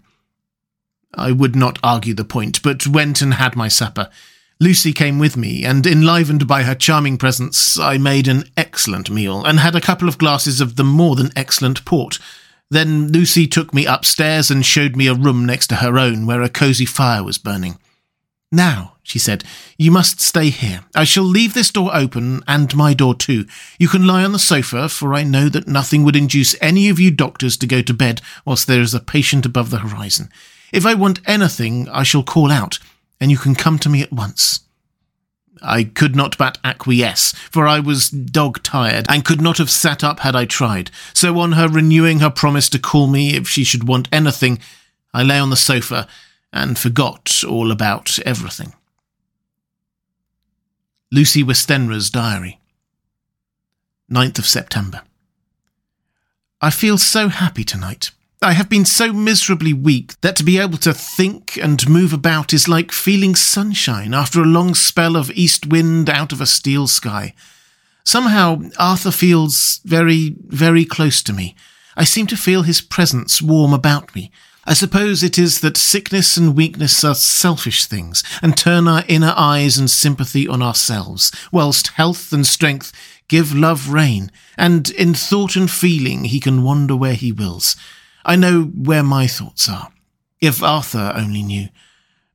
I 1.13 1.31
would 1.31 1.55
not 1.55 1.79
argue 1.81 2.13
the 2.13 2.25
point, 2.25 2.61
but 2.61 2.87
went 2.87 3.21
and 3.21 3.35
had 3.35 3.55
my 3.55 3.67
supper. 3.67 4.09
Lucy 4.59 4.93
came 4.93 5.19
with 5.19 5.35
me, 5.35 5.65
and 5.65 5.85
enlivened 5.85 6.47
by 6.47 6.63
her 6.63 6.75
charming 6.75 7.17
presence, 7.17 7.77
I 7.77 7.97
made 7.97 8.27
an 8.27 8.45
excellent 8.55 9.09
meal, 9.09 9.43
and 9.43 9.59
had 9.59 9.75
a 9.75 9.81
couple 9.81 10.07
of 10.07 10.17
glasses 10.17 10.61
of 10.61 10.77
the 10.77 10.83
more 10.83 11.15
than 11.15 11.31
excellent 11.35 11.83
port. 11.83 12.19
Then 12.71 13.11
Lucy 13.11 13.47
took 13.47 13.73
me 13.73 13.85
upstairs 13.85 14.49
and 14.49 14.65
showed 14.65 14.95
me 14.95 15.07
a 15.07 15.13
room 15.13 15.45
next 15.45 15.67
to 15.67 15.75
her 15.75 15.97
own, 15.99 16.25
where 16.25 16.41
a 16.41 16.49
cosy 16.49 16.85
fire 16.85 17.23
was 17.23 17.37
burning. 17.37 17.77
Now, 18.51 18.95
she 19.03 19.19
said, 19.19 19.43
you 19.77 19.91
must 19.91 20.19
stay 20.19 20.49
here. 20.49 20.81
I 20.95 21.03
shall 21.03 21.23
leave 21.23 21.53
this 21.53 21.69
door 21.69 21.91
open, 21.93 22.41
and 22.47 22.75
my 22.75 22.93
door 22.93 23.13
too. 23.13 23.45
You 23.77 23.87
can 23.87 24.07
lie 24.07 24.23
on 24.23 24.31
the 24.31 24.39
sofa, 24.39 24.89
for 24.89 25.13
I 25.13 25.23
know 25.23 25.47
that 25.49 25.67
nothing 25.67 26.03
would 26.03 26.15
induce 26.15 26.55
any 26.61 26.89
of 26.89 26.99
you 26.99 27.11
doctors 27.11 27.57
to 27.57 27.67
go 27.67 27.81
to 27.81 27.93
bed 27.93 28.21
whilst 28.45 28.65
there 28.65 28.81
is 28.81 28.93
a 28.93 28.99
patient 28.99 29.45
above 29.45 29.69
the 29.69 29.79
horizon. 29.79 30.29
If 30.71 30.85
I 30.85 30.95
want 30.95 31.21
anything, 31.25 31.87
I 31.89 32.03
shall 32.03 32.23
call 32.23 32.51
out, 32.51 32.79
and 33.21 33.29
you 33.29 33.37
can 33.37 33.55
come 33.55 33.77
to 33.79 33.89
me 33.89 34.01
at 34.01 34.11
once. 34.11 34.61
I 35.61 35.83
could 35.83 36.15
not 36.15 36.37
but 36.37 36.57
acquiesce, 36.63 37.31
for 37.51 37.67
I 37.67 37.79
was 37.79 38.09
dog 38.09 38.61
tired, 38.63 39.05
and 39.09 39.25
could 39.25 39.41
not 39.41 39.57
have 39.57 39.71
sat 39.71 40.03
up 40.03 40.19
had 40.19 40.35
I 40.35 40.45
tried. 40.45 40.91
So, 41.13 41.39
on 41.39 41.53
her 41.53 41.67
renewing 41.67 42.19
her 42.19 42.29
promise 42.29 42.69
to 42.69 42.79
call 42.79 43.07
me 43.07 43.35
if 43.35 43.47
she 43.47 43.63
should 43.63 43.87
want 43.87 44.09
anything, 44.11 44.59
I 45.13 45.23
lay 45.23 45.39
on 45.39 45.49
the 45.49 45.55
sofa 45.55 46.07
and 46.51 46.77
forgot 46.77 47.43
all 47.47 47.71
about 47.71 48.19
everything. 48.25 48.73
Lucy 51.11 51.43
Westenra's 51.43 52.09
Diary 52.09 52.59
9th 54.11 54.39
of 54.39 54.45
September. 54.45 55.01
I 56.61 56.69
feel 56.69 56.97
so 56.97 57.27
happy 57.27 57.63
tonight. 57.63 58.11
I 58.41 58.51
have 58.51 58.69
been 58.69 58.85
so 58.85 59.13
miserably 59.13 59.73
weak 59.73 60.19
that 60.21 60.35
to 60.35 60.43
be 60.43 60.57
able 60.57 60.77
to 60.79 60.93
think 60.93 61.57
and 61.57 61.89
move 61.89 62.13
about 62.13 62.53
is 62.53 62.67
like 62.67 62.91
feeling 62.91 63.33
sunshine 63.33 64.13
after 64.13 64.41
a 64.41 64.45
long 64.45 64.75
spell 64.75 65.15
of 65.15 65.31
east 65.31 65.65
wind 65.67 66.09
out 66.09 66.31
of 66.31 66.41
a 66.41 66.45
steel 66.45 66.87
sky. 66.87 67.33
Somehow, 68.03 68.61
Arthur 68.77 69.11
feels 69.11 69.79
very, 69.83 70.35
very 70.45 70.85
close 70.85 71.23
to 71.23 71.33
me. 71.33 71.55
I 71.97 72.03
seem 72.03 72.27
to 72.27 72.37
feel 72.37 72.63
his 72.63 72.81
presence 72.81 73.41
warm 73.41 73.73
about 73.73 74.13
me. 74.13 74.31
I 74.65 74.73
suppose 74.73 75.23
it 75.23 75.37
is 75.37 75.61
that 75.61 75.77
sickness 75.77 76.37
and 76.37 76.55
weakness 76.55 77.03
are 77.03 77.15
selfish 77.15 77.85
things, 77.85 78.23
and 78.41 78.57
turn 78.57 78.87
our 78.87 79.03
inner 79.07 79.33
eyes 79.35 79.77
and 79.77 79.89
sympathy 79.89 80.47
on 80.47 80.61
ourselves, 80.61 81.31
whilst 81.51 81.89
health 81.89 82.33
and 82.33 82.45
strength 82.45 82.91
give 83.27 83.55
love 83.55 83.89
rein, 83.89 84.31
and 84.57 84.89
in 84.91 85.13
thought 85.13 85.55
and 85.55 85.71
feeling 85.71 86.25
he 86.25 86.39
can 86.39 86.63
wander 86.63 86.95
where 86.95 87.13
he 87.13 87.31
wills. 87.31 87.75
I 88.25 88.35
know 88.35 88.63
where 88.63 89.03
my 89.03 89.27
thoughts 89.27 89.69
are. 89.69 89.91
If 90.41 90.63
Arthur 90.63 91.13
only 91.15 91.43
knew. 91.43 91.69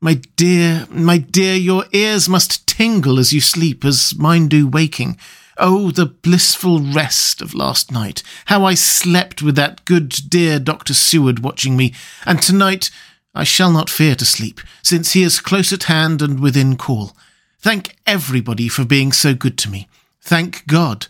My 0.00 0.14
dear, 0.36 0.86
my 0.88 1.18
dear, 1.18 1.54
your 1.54 1.84
ears 1.92 2.28
must 2.28 2.66
tingle 2.66 3.18
as 3.18 3.32
you 3.32 3.40
sleep, 3.40 3.84
as 3.84 4.14
mine 4.16 4.48
do 4.48 4.66
waking. 4.66 5.18
Oh, 5.58 5.90
the 5.90 6.06
blissful 6.06 6.80
rest 6.80 7.42
of 7.42 7.52
last 7.52 7.92
night! 7.92 8.22
How 8.46 8.64
I 8.64 8.74
slept 8.74 9.42
with 9.42 9.56
that 9.56 9.84
good 9.84 10.14
dear 10.30 10.58
Dr. 10.58 10.94
Seward 10.94 11.40
watching 11.40 11.76
me, 11.76 11.92
and 12.24 12.40
tonight 12.40 12.90
I 13.34 13.44
shall 13.44 13.70
not 13.70 13.90
fear 13.90 14.14
to 14.14 14.24
sleep, 14.24 14.62
since 14.82 15.12
he 15.12 15.22
is 15.22 15.38
close 15.38 15.70
at 15.70 15.82
hand 15.82 16.22
and 16.22 16.40
within 16.40 16.76
call. 16.76 17.14
Thank 17.58 17.96
everybody 18.06 18.68
for 18.68 18.86
being 18.86 19.12
so 19.12 19.34
good 19.34 19.58
to 19.58 19.70
me. 19.70 19.86
Thank 20.22 20.66
God. 20.66 21.08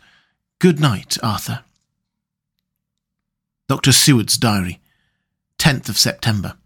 Good 0.58 0.80
night, 0.80 1.16
Arthur. 1.22 1.60
Dr. 3.70 3.92
Seward's 3.92 4.37
diary, 4.37 4.80
10th 5.61 5.88
of 5.88 5.96
September. 5.96 6.56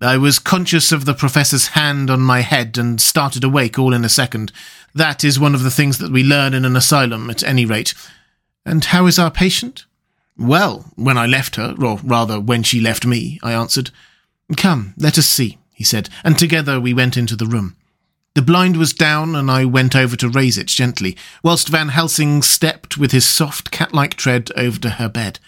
I 0.00 0.18
was 0.18 0.38
conscious 0.38 0.92
of 0.92 1.04
the 1.04 1.14
professor's 1.14 1.66
hand 1.66 2.10
on 2.10 2.20
my 2.20 2.42
head 2.42 2.78
and 2.78 3.00
started 3.00 3.42
awake 3.42 3.76
all 3.76 3.92
in 3.92 4.04
a 4.04 4.08
second. 4.08 4.52
That 4.94 5.24
is 5.24 5.40
one 5.40 5.52
of 5.52 5.64
the 5.64 5.70
things 5.70 5.98
that 5.98 6.12
we 6.12 6.22
learn 6.22 6.54
in 6.54 6.64
an 6.64 6.76
asylum, 6.76 7.28
at 7.28 7.42
any 7.42 7.66
rate. 7.66 7.92
And 8.64 8.84
how 8.84 9.06
is 9.06 9.18
our 9.18 9.32
patient? 9.32 9.84
Well, 10.38 10.92
when 10.94 11.18
I 11.18 11.26
left 11.26 11.56
her, 11.56 11.74
or 11.82 11.98
rather 12.04 12.38
when 12.38 12.62
she 12.62 12.80
left 12.80 13.04
me, 13.04 13.40
I 13.42 13.52
answered. 13.52 13.90
Come, 14.56 14.94
let 14.96 15.18
us 15.18 15.26
see, 15.26 15.58
he 15.74 15.82
said, 15.82 16.08
and 16.22 16.38
together 16.38 16.78
we 16.78 16.94
went 16.94 17.16
into 17.16 17.34
the 17.34 17.46
room. 17.46 17.76
The 18.34 18.42
blind 18.42 18.76
was 18.76 18.92
down, 18.92 19.34
and 19.34 19.50
I 19.50 19.64
went 19.64 19.96
over 19.96 20.14
to 20.18 20.28
raise 20.28 20.56
it 20.56 20.68
gently, 20.68 21.16
whilst 21.42 21.68
Van 21.68 21.88
Helsing 21.88 22.42
stepped 22.42 22.96
with 22.96 23.10
his 23.10 23.28
soft 23.28 23.72
cat-like 23.72 24.14
tread 24.14 24.52
over 24.56 24.78
to 24.78 24.90
her 24.90 25.08
bed. 25.08 25.40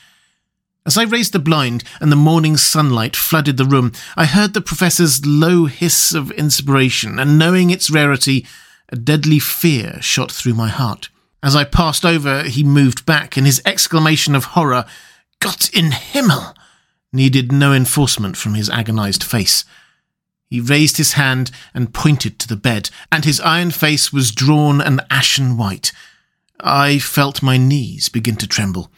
As 0.85 0.99
I 0.99 1.05
raised 1.05 1.33
the 1.33 1.39
blind 1.39 1.85
and 2.01 2.11
the 2.11 2.17
morning 2.17 2.57
sunlight 2.57 3.15
flooded 3.15 3.57
the 3.57 3.65
room, 3.65 3.93
I 4.17 4.25
heard 4.25 4.53
the 4.53 4.61
professor's 4.61 5.25
low 5.25 5.67
hiss 5.67 6.13
of 6.13 6.33
inspiration, 6.33 7.21
and 7.21 7.39
knowing 7.39 7.71
its 7.71 7.89
rarity, 7.89 8.47
a 8.89 8.97
deadly 8.97 9.39
fear 9.39 10.03
shot 10.03 10.33
through 10.33 10.55
my 10.55 10.69
heart. 10.69 11.09
As 11.41 11.55
I 11.55 11.65
passed 11.65 12.05
over, 12.05 12.43
he 12.43 12.65
moved 12.65 13.07
back, 13.07 13.37
and 13.37 13.47
his 13.47 13.63
exclamation 13.65 14.35
of 14.35 14.45
horror, 14.45 14.85
Gott 15.39 15.71
in 15.73 15.93
Himmel, 15.93 16.55
needed 17.13 17.53
no 17.53 17.73
enforcement 17.73 18.37
from 18.37 18.55
his 18.55 18.69
agonized 18.69 19.23
face. 19.23 19.65
He 20.51 20.61
raised 20.61 20.97
his 20.97 21.13
hand 21.13 21.53
and 21.73 21.95
pointed 21.95 22.41
to 22.41 22.49
the 22.49 22.57
bed, 22.57 22.91
and 23.11 23.25
his 23.25 23.41
iron 23.41 23.71
face 23.71 24.13
was 24.13 24.33
drawn 24.33 24.81
and 24.81 25.01
ashen 25.11 25.57
white. 25.57 25.93
I 26.61 26.99
felt 26.99 27.43
my 27.43 27.57
knees 27.57 28.09
begin 28.09 28.37
to 28.37 28.49
tremble. 28.49 28.91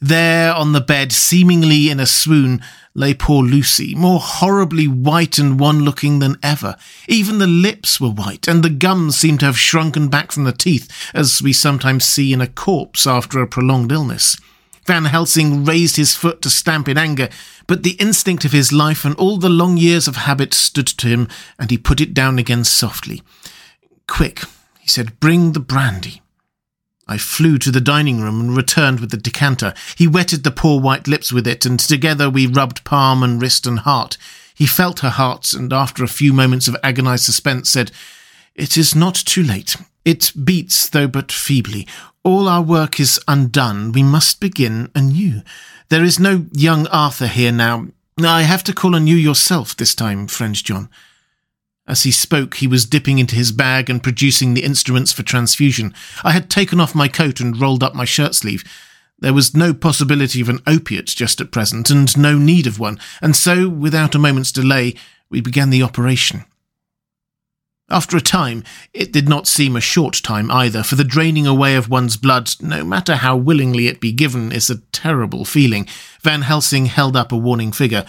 There 0.00 0.52
on 0.52 0.72
the 0.72 0.80
bed, 0.80 1.12
seemingly 1.12 1.88
in 1.88 2.00
a 2.00 2.06
swoon, 2.06 2.62
lay 2.94 3.14
poor 3.14 3.42
Lucy, 3.42 3.94
more 3.94 4.20
horribly 4.20 4.86
white 4.86 5.38
and 5.38 5.58
wan 5.58 5.80
looking 5.84 6.18
than 6.18 6.38
ever. 6.42 6.76
Even 7.08 7.38
the 7.38 7.46
lips 7.46 8.00
were 8.00 8.10
white, 8.10 8.46
and 8.46 8.62
the 8.62 8.70
gums 8.70 9.16
seemed 9.16 9.40
to 9.40 9.46
have 9.46 9.58
shrunken 9.58 10.08
back 10.08 10.32
from 10.32 10.44
the 10.44 10.52
teeth, 10.52 10.90
as 11.14 11.40
we 11.42 11.52
sometimes 11.52 12.04
see 12.04 12.32
in 12.32 12.40
a 12.40 12.46
corpse 12.46 13.06
after 13.06 13.40
a 13.40 13.46
prolonged 13.46 13.92
illness. 13.92 14.36
Van 14.86 15.06
Helsing 15.06 15.64
raised 15.64 15.96
his 15.96 16.14
foot 16.14 16.42
to 16.42 16.50
stamp 16.50 16.88
in 16.88 16.96
anger, 16.96 17.28
but 17.66 17.82
the 17.82 17.96
instinct 17.98 18.44
of 18.44 18.52
his 18.52 18.72
life 18.72 19.04
and 19.04 19.16
all 19.16 19.36
the 19.36 19.48
long 19.48 19.76
years 19.76 20.06
of 20.06 20.16
habit 20.16 20.54
stood 20.54 20.86
to 20.86 21.08
him, 21.08 21.26
and 21.58 21.70
he 21.70 21.78
put 21.78 22.00
it 22.00 22.14
down 22.14 22.38
again 22.38 22.64
softly. 22.64 23.22
Quick, 24.06 24.42
he 24.78 24.88
said, 24.88 25.18
bring 25.20 25.52
the 25.52 25.60
brandy. 25.60 26.22
I 27.06 27.18
flew 27.18 27.58
to 27.58 27.70
the 27.70 27.80
dining 27.80 28.20
room 28.20 28.40
and 28.40 28.56
returned 28.56 29.00
with 29.00 29.10
the 29.10 29.16
decanter. 29.16 29.74
He 29.96 30.08
wetted 30.08 30.42
the 30.42 30.50
poor 30.50 30.80
white 30.80 31.06
lips 31.06 31.32
with 31.32 31.46
it, 31.46 31.64
and 31.64 31.78
together 31.78 32.28
we 32.28 32.46
rubbed 32.46 32.84
palm 32.84 33.22
and 33.22 33.40
wrist 33.40 33.66
and 33.66 33.80
heart. 33.80 34.16
He 34.54 34.66
felt 34.66 35.00
her 35.00 35.10
heart, 35.10 35.52
and 35.52 35.72
after 35.72 36.02
a 36.02 36.08
few 36.08 36.32
moments 36.32 36.66
of 36.66 36.76
agonized 36.82 37.24
suspense, 37.24 37.70
said, 37.70 37.92
It 38.54 38.76
is 38.76 38.94
not 38.94 39.14
too 39.14 39.42
late. 39.42 39.76
It 40.04 40.32
beats, 40.44 40.88
though 40.88 41.08
but 41.08 41.30
feebly. 41.30 41.86
All 42.24 42.48
our 42.48 42.62
work 42.62 42.98
is 42.98 43.20
undone. 43.28 43.92
We 43.92 44.02
must 44.02 44.40
begin 44.40 44.90
anew. 44.94 45.42
There 45.90 46.02
is 46.02 46.18
no 46.18 46.46
young 46.52 46.86
Arthur 46.88 47.28
here 47.28 47.52
now. 47.52 47.86
I 48.18 48.42
have 48.42 48.64
to 48.64 48.72
call 48.72 48.96
on 48.96 49.06
you 49.06 49.14
yourself 49.14 49.76
this 49.76 49.94
time, 49.94 50.26
friend 50.26 50.54
John. 50.54 50.88
As 51.86 52.02
he 52.02 52.10
spoke, 52.10 52.56
he 52.56 52.66
was 52.66 52.84
dipping 52.84 53.18
into 53.18 53.36
his 53.36 53.52
bag 53.52 53.88
and 53.88 54.02
producing 54.02 54.54
the 54.54 54.64
instruments 54.64 55.12
for 55.12 55.22
transfusion. 55.22 55.94
I 56.24 56.32
had 56.32 56.50
taken 56.50 56.80
off 56.80 56.94
my 56.94 57.06
coat 57.06 57.38
and 57.38 57.60
rolled 57.60 57.84
up 57.84 57.94
my 57.94 58.04
shirt 58.04 58.34
sleeve. 58.34 58.64
There 59.18 59.32
was 59.32 59.56
no 59.56 59.72
possibility 59.72 60.40
of 60.40 60.48
an 60.48 60.60
opiate 60.66 61.06
just 61.06 61.40
at 61.40 61.52
present, 61.52 61.88
and 61.88 62.16
no 62.18 62.36
need 62.36 62.66
of 62.66 62.78
one, 62.78 62.98
and 63.22 63.34
so, 63.34 63.68
without 63.68 64.14
a 64.14 64.18
moment's 64.18 64.52
delay, 64.52 64.94
we 65.30 65.40
began 65.40 65.70
the 65.70 65.82
operation. 65.82 66.44
After 67.88 68.16
a 68.16 68.20
time, 68.20 68.64
it 68.92 69.12
did 69.12 69.28
not 69.28 69.46
seem 69.46 69.76
a 69.76 69.80
short 69.80 70.20
time 70.22 70.50
either, 70.50 70.82
for 70.82 70.96
the 70.96 71.04
draining 71.04 71.46
away 71.46 71.76
of 71.76 71.88
one's 71.88 72.16
blood, 72.16 72.50
no 72.60 72.84
matter 72.84 73.16
how 73.16 73.36
willingly 73.36 73.86
it 73.86 74.00
be 74.00 74.10
given, 74.12 74.50
is 74.50 74.68
a 74.68 74.80
terrible 74.90 75.44
feeling. 75.44 75.86
Van 76.20 76.42
Helsing 76.42 76.86
held 76.86 77.16
up 77.16 77.30
a 77.30 77.36
warning 77.36 77.70
figure. 77.70 78.04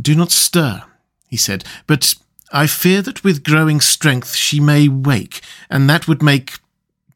Do 0.00 0.16
not 0.16 0.32
stir, 0.32 0.82
he 1.28 1.36
said, 1.36 1.64
but 1.86 2.14
I 2.52 2.66
fear 2.66 3.02
that 3.02 3.24
with 3.24 3.42
growing 3.42 3.80
strength 3.80 4.34
she 4.34 4.60
may 4.60 4.86
wake, 4.86 5.40
and 5.70 5.88
that 5.88 6.06
would 6.06 6.22
make 6.22 6.58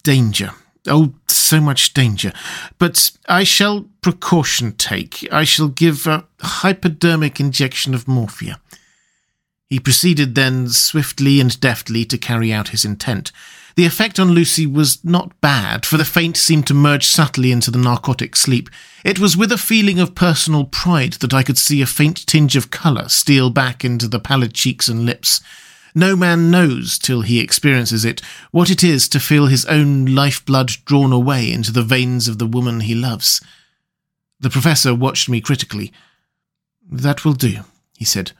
danger. 0.03 0.53
Oh, 0.89 1.15
so 1.27 1.61
much 1.61 1.95
danger. 1.95 2.33
But 2.79 3.11
I 3.29 3.45
shall 3.45 3.87
precaution 4.01 4.73
take. 4.73 5.29
I 5.31 5.45
shall 5.45 5.69
give 5.69 6.07
a 6.07 6.25
hypodermic 6.41 7.39
injection 7.39 7.95
of 7.95 8.09
morphia. 8.09 8.59
He 9.69 9.81
proceeded 9.81 10.35
then 10.35 10.69
swiftly 10.69 11.41
and 11.41 11.59
deftly 11.61 12.05
to 12.05 12.19
carry 12.19 12.53
out 12.53 12.69
his 12.69 12.85
intent. 12.85 13.33
The 13.75 13.85
effect 13.85 14.19
on 14.19 14.31
Lucy 14.31 14.67
was 14.67 15.05
not 15.05 15.39
bad, 15.41 15.85
for 15.85 15.97
the 15.99 16.05
faint 16.05 16.37
seemed 16.37 16.67
to 16.69 16.75
merge 16.75 17.07
subtly 17.07 17.53
into 17.53 17.71
the 17.71 17.79
narcotic 17.79 18.35
sleep. 18.35 18.71
It 19.05 19.19
was 19.19 19.37
with 19.37 19.53
a 19.53 19.59
feeling 19.59 19.99
of 19.99 20.15
personal 20.15 20.65
pride 20.65 21.15
that 21.15 21.35
I 21.35 21.43
could 21.43 21.59
see 21.59 21.83
a 21.83 21.87
faint 21.87 22.27
tinge 22.27 22.57
of 22.57 22.71
colour 22.71 23.09
steal 23.09 23.51
back 23.51 23.85
into 23.85 24.09
the 24.09 24.21
pallid 24.21 24.55
cheeks 24.55 24.89
and 24.89 25.05
lips. 25.05 25.43
No 25.95 26.17
man 26.17 26.51
knows, 26.51 26.99
till 26.99 27.21
he 27.23 27.41
experiences 27.41 28.05
it, 28.05 28.23
what 28.51 28.71
it 28.71 28.83
is 28.85 29.09
to 29.09 29.21
feel 29.21 29.47
his 29.47 29.67
own 29.67 30.07
lifeblood 30.07 30.73
drawn 30.85 31.13
away 31.13 31.51
into 31.51 31.73
the 31.73 31.83
veins 31.83 32.29
of 32.29 32.39
the 32.39 32.47
woman 32.47 32.81
he 32.81 32.95
loves. 32.95 33.43
The 34.41 34.51
professor 34.51 34.95
watched 34.95 35.29
me 35.29 35.41
critically. 35.41 35.93
That 36.89 37.25
will 37.25 37.33
do, 37.35 37.61
he 37.97 38.05
said. 38.05 38.33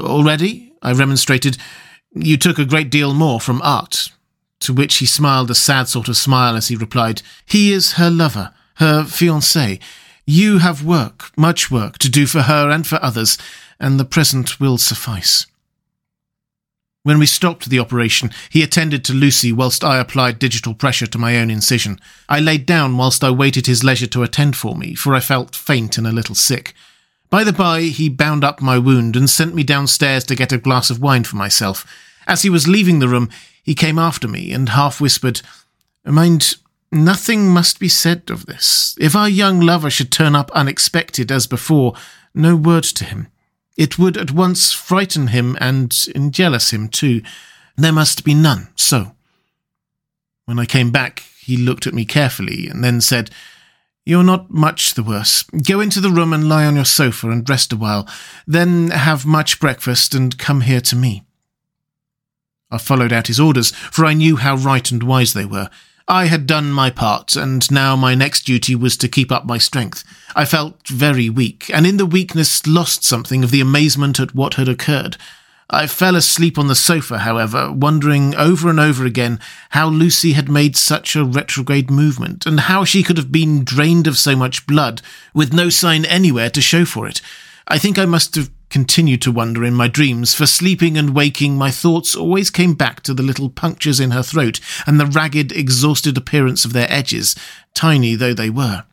Already? 0.00 0.72
I 0.82 0.92
remonstrated. 0.92 1.58
You 2.14 2.36
took 2.36 2.58
a 2.58 2.64
great 2.64 2.90
deal 2.90 3.14
more 3.14 3.40
from 3.40 3.60
Art. 3.62 4.10
To 4.60 4.72
which 4.72 4.96
he 4.96 5.06
smiled 5.06 5.50
a 5.50 5.54
sad 5.54 5.88
sort 5.88 6.08
of 6.08 6.16
smile 6.16 6.56
as 6.56 6.68
he 6.68 6.76
replied, 6.76 7.22
He 7.46 7.72
is 7.72 7.92
her 7.92 8.10
lover, 8.10 8.52
her 8.74 9.04
fiancé. 9.04 9.80
You 10.26 10.58
have 10.58 10.84
work, 10.84 11.30
much 11.36 11.70
work, 11.70 11.98
to 11.98 12.10
do 12.10 12.26
for 12.26 12.42
her 12.42 12.70
and 12.70 12.86
for 12.86 13.02
others, 13.02 13.38
and 13.78 13.98
the 13.98 14.04
present 14.04 14.60
will 14.60 14.78
suffice. 14.78 15.46
When 17.02 17.18
we 17.18 17.24
stopped 17.24 17.70
the 17.70 17.78
operation, 17.78 18.30
he 18.50 18.62
attended 18.62 19.04
to 19.06 19.14
Lucy 19.14 19.52
whilst 19.52 19.82
I 19.82 19.98
applied 19.98 20.38
digital 20.38 20.74
pressure 20.74 21.06
to 21.06 21.18
my 21.18 21.38
own 21.38 21.50
incision. 21.50 21.98
I 22.28 22.40
laid 22.40 22.66
down 22.66 22.98
whilst 22.98 23.24
I 23.24 23.30
waited 23.30 23.66
his 23.66 23.82
leisure 23.82 24.06
to 24.08 24.22
attend 24.22 24.56
for 24.56 24.76
me, 24.76 24.94
for 24.94 25.14
I 25.14 25.20
felt 25.20 25.56
faint 25.56 25.96
and 25.96 26.06
a 26.06 26.12
little 26.12 26.34
sick. 26.34 26.74
By 27.30 27.44
the 27.44 27.52
by, 27.52 27.82
he 27.82 28.08
bound 28.08 28.42
up 28.42 28.60
my 28.60 28.76
wound 28.76 29.14
and 29.14 29.30
sent 29.30 29.54
me 29.54 29.62
downstairs 29.62 30.24
to 30.24 30.34
get 30.34 30.52
a 30.52 30.58
glass 30.58 30.90
of 30.90 31.00
wine 31.00 31.22
for 31.22 31.36
myself. 31.36 31.86
As 32.26 32.42
he 32.42 32.50
was 32.50 32.66
leaving 32.68 32.98
the 32.98 33.08
room, 33.08 33.30
he 33.62 33.74
came 33.74 33.98
after 33.98 34.26
me 34.26 34.52
and 34.52 34.68
half 34.70 35.00
whispered, 35.00 35.40
Mind, 36.04 36.54
nothing 36.90 37.48
must 37.48 37.78
be 37.78 37.88
said 37.88 38.30
of 38.30 38.46
this. 38.46 38.96
If 39.00 39.14
our 39.14 39.28
young 39.28 39.60
lover 39.60 39.90
should 39.90 40.10
turn 40.10 40.34
up 40.34 40.50
unexpected 40.52 41.30
as 41.30 41.46
before, 41.46 41.94
no 42.34 42.56
word 42.56 42.84
to 42.84 43.04
him. 43.04 43.28
It 43.76 43.98
would 43.98 44.16
at 44.16 44.32
once 44.32 44.72
frighten 44.72 45.28
him 45.28 45.56
and 45.60 45.92
jealous 46.32 46.72
him 46.72 46.88
too. 46.88 47.22
There 47.76 47.92
must 47.92 48.24
be 48.24 48.34
none, 48.34 48.68
so. 48.74 49.12
When 50.46 50.58
I 50.58 50.66
came 50.66 50.90
back, 50.90 51.22
he 51.38 51.56
looked 51.56 51.86
at 51.86 51.94
me 51.94 52.04
carefully 52.04 52.66
and 52.66 52.82
then 52.82 53.00
said, 53.00 53.30
you're 54.10 54.24
not 54.24 54.50
much 54.50 54.94
the 54.94 55.04
worse. 55.04 55.44
Go 55.44 55.78
into 55.78 56.00
the 56.00 56.10
room 56.10 56.32
and 56.32 56.48
lie 56.48 56.66
on 56.66 56.74
your 56.74 56.84
sofa 56.84 57.30
and 57.30 57.48
rest 57.48 57.72
a 57.72 57.76
while. 57.76 58.08
Then 58.44 58.90
have 58.90 59.24
much 59.24 59.60
breakfast 59.60 60.16
and 60.16 60.36
come 60.36 60.62
here 60.62 60.80
to 60.80 60.96
me. 60.96 61.22
I 62.72 62.78
followed 62.78 63.12
out 63.12 63.28
his 63.28 63.38
orders, 63.38 63.70
for 63.70 64.04
I 64.04 64.14
knew 64.14 64.34
how 64.34 64.56
right 64.56 64.90
and 64.90 65.04
wise 65.04 65.32
they 65.32 65.44
were. 65.44 65.70
I 66.08 66.24
had 66.24 66.48
done 66.48 66.72
my 66.72 66.90
part, 66.90 67.36
and 67.36 67.70
now 67.70 67.94
my 67.94 68.16
next 68.16 68.42
duty 68.42 68.74
was 68.74 68.96
to 68.96 69.06
keep 69.06 69.30
up 69.30 69.46
my 69.46 69.58
strength. 69.58 70.02
I 70.34 70.44
felt 70.44 70.88
very 70.88 71.30
weak, 71.30 71.70
and 71.72 71.86
in 71.86 71.96
the 71.96 72.04
weakness 72.04 72.66
lost 72.66 73.04
something 73.04 73.44
of 73.44 73.52
the 73.52 73.60
amazement 73.60 74.18
at 74.18 74.34
what 74.34 74.54
had 74.54 74.68
occurred. 74.68 75.18
I 75.72 75.86
fell 75.86 76.16
asleep 76.16 76.58
on 76.58 76.66
the 76.66 76.74
sofa, 76.74 77.18
however, 77.18 77.70
wondering 77.70 78.34
over 78.34 78.68
and 78.68 78.80
over 78.80 79.06
again 79.06 79.38
how 79.70 79.88
Lucy 79.88 80.32
had 80.32 80.48
made 80.48 80.76
such 80.76 81.14
a 81.14 81.24
retrograde 81.24 81.90
movement, 81.90 82.44
and 82.44 82.60
how 82.60 82.84
she 82.84 83.04
could 83.04 83.16
have 83.16 83.30
been 83.30 83.62
drained 83.62 84.08
of 84.08 84.18
so 84.18 84.34
much 84.34 84.66
blood, 84.66 85.00
with 85.32 85.52
no 85.52 85.70
sign 85.70 86.04
anywhere 86.04 86.50
to 86.50 86.60
show 86.60 86.84
for 86.84 87.06
it. 87.06 87.20
I 87.68 87.78
think 87.78 87.98
I 87.98 88.04
must 88.04 88.34
have 88.34 88.50
continued 88.68 89.22
to 89.22 89.32
wonder 89.32 89.64
in 89.64 89.74
my 89.74 89.86
dreams, 89.86 90.34
for 90.34 90.46
sleeping 90.46 90.98
and 90.98 91.14
waking 91.14 91.56
my 91.56 91.70
thoughts 91.70 92.16
always 92.16 92.50
came 92.50 92.74
back 92.74 93.00
to 93.02 93.14
the 93.14 93.22
little 93.22 93.48
punctures 93.48 94.00
in 94.00 94.10
her 94.10 94.24
throat 94.24 94.58
and 94.86 94.98
the 94.98 95.06
ragged, 95.06 95.52
exhausted 95.52 96.16
appearance 96.16 96.64
of 96.64 96.72
their 96.72 96.90
edges, 96.90 97.36
tiny 97.74 98.16
though 98.16 98.34
they 98.34 98.50
were. 98.50 98.84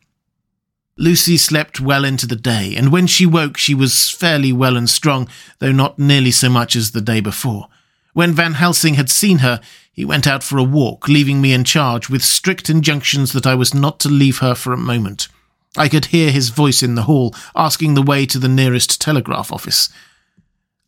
Lucy 1.00 1.36
slept 1.36 1.80
well 1.80 2.04
into 2.04 2.26
the 2.26 2.34
day, 2.34 2.74
and 2.76 2.90
when 2.90 3.06
she 3.06 3.24
woke, 3.24 3.56
she 3.56 3.72
was 3.72 4.10
fairly 4.10 4.52
well 4.52 4.76
and 4.76 4.90
strong, 4.90 5.28
though 5.60 5.70
not 5.70 5.96
nearly 5.96 6.32
so 6.32 6.48
much 6.48 6.74
as 6.74 6.90
the 6.90 7.00
day 7.00 7.20
before. 7.20 7.68
When 8.14 8.32
Van 8.32 8.54
Helsing 8.54 8.94
had 8.94 9.08
seen 9.08 9.38
her, 9.38 9.60
he 9.92 10.04
went 10.04 10.26
out 10.26 10.42
for 10.42 10.58
a 10.58 10.64
walk, 10.64 11.06
leaving 11.06 11.40
me 11.40 11.52
in 11.52 11.62
charge, 11.62 12.10
with 12.10 12.24
strict 12.24 12.68
injunctions 12.68 13.32
that 13.32 13.46
I 13.46 13.54
was 13.54 13.72
not 13.72 14.00
to 14.00 14.08
leave 14.08 14.38
her 14.38 14.56
for 14.56 14.72
a 14.72 14.76
moment. 14.76 15.28
I 15.76 15.88
could 15.88 16.06
hear 16.06 16.32
his 16.32 16.48
voice 16.48 16.82
in 16.82 16.96
the 16.96 17.02
hall, 17.02 17.32
asking 17.54 17.94
the 17.94 18.02
way 18.02 18.26
to 18.26 18.38
the 18.40 18.48
nearest 18.48 19.00
telegraph 19.00 19.52
office. 19.52 19.90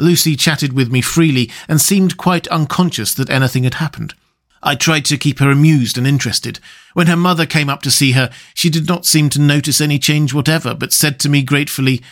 Lucy 0.00 0.34
chatted 0.34 0.72
with 0.72 0.90
me 0.90 1.00
freely 1.00 1.52
and 1.68 1.80
seemed 1.80 2.16
quite 2.16 2.48
unconscious 2.48 3.14
that 3.14 3.30
anything 3.30 3.62
had 3.62 3.74
happened. 3.74 4.14
I 4.62 4.74
tried 4.74 5.04
to 5.06 5.16
keep 5.16 5.38
her 5.38 5.50
amused 5.50 5.96
and 5.96 6.06
interested. 6.06 6.60
When 6.92 7.06
her 7.06 7.16
mother 7.16 7.46
came 7.46 7.70
up 7.70 7.82
to 7.82 7.90
see 7.90 8.12
her, 8.12 8.30
she 8.54 8.68
did 8.68 8.86
not 8.88 9.06
seem 9.06 9.30
to 9.30 9.40
notice 9.40 9.80
any 9.80 9.98
change 9.98 10.34
whatever, 10.34 10.74
but 10.74 10.92
said 10.92 11.18
to 11.20 11.28
me 11.28 11.42
gratefully, 11.42 12.02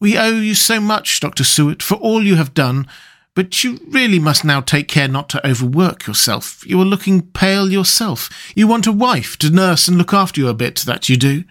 We 0.00 0.16
owe 0.16 0.40
you 0.40 0.54
so 0.54 0.80
much, 0.80 1.20
Dr. 1.20 1.44
Seward, 1.44 1.82
for 1.82 1.96
all 1.96 2.22
you 2.22 2.36
have 2.36 2.54
done, 2.54 2.86
but 3.34 3.62
you 3.62 3.78
really 3.88 4.18
must 4.18 4.44
now 4.44 4.62
take 4.62 4.88
care 4.88 5.08
not 5.08 5.28
to 5.28 5.46
overwork 5.46 6.06
yourself. 6.06 6.66
You 6.66 6.80
are 6.80 6.86
looking 6.86 7.20
pale 7.20 7.70
yourself. 7.70 8.30
You 8.56 8.66
want 8.66 8.86
a 8.86 8.92
wife 8.92 9.36
to 9.38 9.50
nurse 9.50 9.88
and 9.88 9.98
look 9.98 10.14
after 10.14 10.40
you 10.40 10.48
a 10.48 10.54
bit, 10.54 10.76
that 10.86 11.10
you 11.10 11.18
do. 11.18 11.44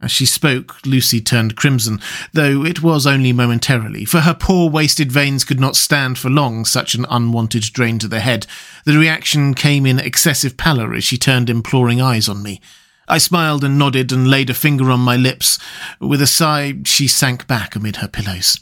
As 0.00 0.10
she 0.10 0.26
spoke, 0.26 0.84
Lucy 0.84 1.22
turned 1.22 1.56
crimson, 1.56 2.00
though 2.32 2.64
it 2.64 2.82
was 2.82 3.06
only 3.06 3.32
momentarily, 3.32 4.04
for 4.04 4.20
her 4.20 4.34
poor 4.34 4.68
wasted 4.68 5.10
veins 5.10 5.42
could 5.42 5.58
not 5.58 5.74
stand 5.74 6.18
for 6.18 6.28
long 6.28 6.66
such 6.66 6.94
an 6.94 7.06
unwanted 7.08 7.62
drain 7.72 7.98
to 8.00 8.08
the 8.08 8.20
head. 8.20 8.46
The 8.84 8.98
reaction 8.98 9.54
came 9.54 9.86
in 9.86 9.98
excessive 9.98 10.58
pallor 10.58 10.92
as 10.94 11.04
she 11.04 11.16
turned 11.16 11.48
imploring 11.48 12.02
eyes 12.02 12.28
on 12.28 12.42
me. 12.42 12.60
I 13.08 13.18
smiled 13.18 13.64
and 13.64 13.78
nodded 13.78 14.12
and 14.12 14.28
laid 14.28 14.50
a 14.50 14.54
finger 14.54 14.90
on 14.90 15.00
my 15.00 15.16
lips. 15.16 15.58
With 15.98 16.20
a 16.20 16.26
sigh, 16.26 16.74
she 16.84 17.08
sank 17.08 17.46
back 17.46 17.74
amid 17.74 17.96
her 17.96 18.08
pillows. 18.08 18.60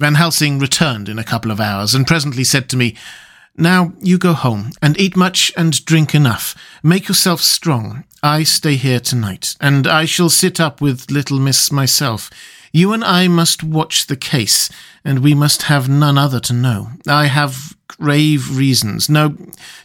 Van 0.00 0.14
Helsing 0.14 0.58
returned 0.58 1.08
in 1.08 1.18
a 1.18 1.24
couple 1.24 1.50
of 1.50 1.60
hours 1.60 1.94
and 1.94 2.06
presently 2.06 2.44
said 2.44 2.68
to 2.70 2.76
me, 2.76 2.96
now 3.56 3.92
you 4.00 4.18
go 4.18 4.32
home 4.32 4.72
and 4.82 4.98
eat 4.98 5.16
much 5.16 5.52
and 5.56 5.84
drink 5.84 6.14
enough. 6.14 6.54
Make 6.82 7.08
yourself 7.08 7.40
strong. 7.40 8.04
I 8.22 8.42
stay 8.42 8.76
here 8.76 9.00
tonight, 9.00 9.54
and 9.60 9.86
I 9.86 10.06
shall 10.06 10.30
sit 10.30 10.58
up 10.58 10.80
with 10.80 11.10
little 11.10 11.38
miss 11.38 11.70
myself. 11.70 12.30
You 12.72 12.92
and 12.92 13.04
I 13.04 13.28
must 13.28 13.62
watch 13.62 14.06
the 14.06 14.16
case, 14.16 14.68
and 15.04 15.20
we 15.20 15.34
must 15.34 15.62
have 15.62 15.88
none 15.88 16.18
other 16.18 16.40
to 16.40 16.52
know. 16.52 16.88
I 17.06 17.26
have 17.26 17.76
grave 17.86 18.56
reasons. 18.56 19.08
No, 19.08 19.36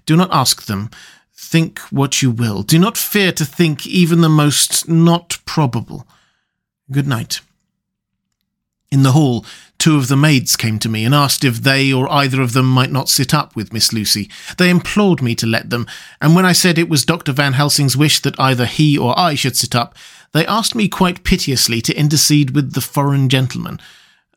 do 0.06 0.16
not 0.16 0.34
ask 0.34 0.66
them. 0.66 0.90
Think 1.36 1.80
what 1.92 2.22
you 2.22 2.32
will. 2.32 2.64
Do 2.64 2.80
not 2.80 2.98
fear 2.98 3.32
to 3.34 3.46
think 3.46 3.86
even 3.86 4.22
the 4.22 4.30
most 4.30 4.90
not 4.90 5.38
probable. 5.46 6.08
Good 6.92 7.08
night. 7.08 7.42
In 8.92 9.04
the 9.04 9.12
hall, 9.12 9.46
two 9.78 9.98
of 9.98 10.08
the 10.08 10.18
maids 10.18 10.56
came 10.56 10.80
to 10.80 10.90
me 10.90 11.06
and 11.06 11.14
asked 11.14 11.44
if 11.44 11.62
they 11.62 11.94
or 11.94 12.12
either 12.12 12.42
of 12.42 12.54
them 12.54 12.68
might 12.68 12.92
not 12.92 13.08
sit 13.08 13.36
up 13.36 13.56
with 13.56 13.72
Miss 13.72 13.94
Lucy. 13.94 14.30
They 14.58 14.72
implored 14.72 15.22
me 15.22 15.36
to 15.36 15.46
let 15.46 15.70
them, 15.70 15.86
and 16.20 16.34
when 16.36 16.46
I 16.46 16.54
said 16.54 16.80
it 16.80 16.90
was 16.90 17.06
Dr. 17.06 17.32
Van 17.32 17.54
Helsing's 17.54 17.96
wish 17.96 18.20
that 18.22 18.40
either 18.40 18.66
he 18.66 18.98
or 18.98 19.18
I 19.18 19.36
should 19.36 19.56
sit 19.56 19.76
up, 19.76 19.96
they 20.32 20.46
asked 20.48 20.74
me 20.74 20.88
quite 20.88 21.24
piteously 21.24 21.82
to 21.82 21.96
intercede 21.96 22.56
with 22.56 22.74
the 22.74 22.82
foreign 22.82 23.30
gentleman. 23.30 23.80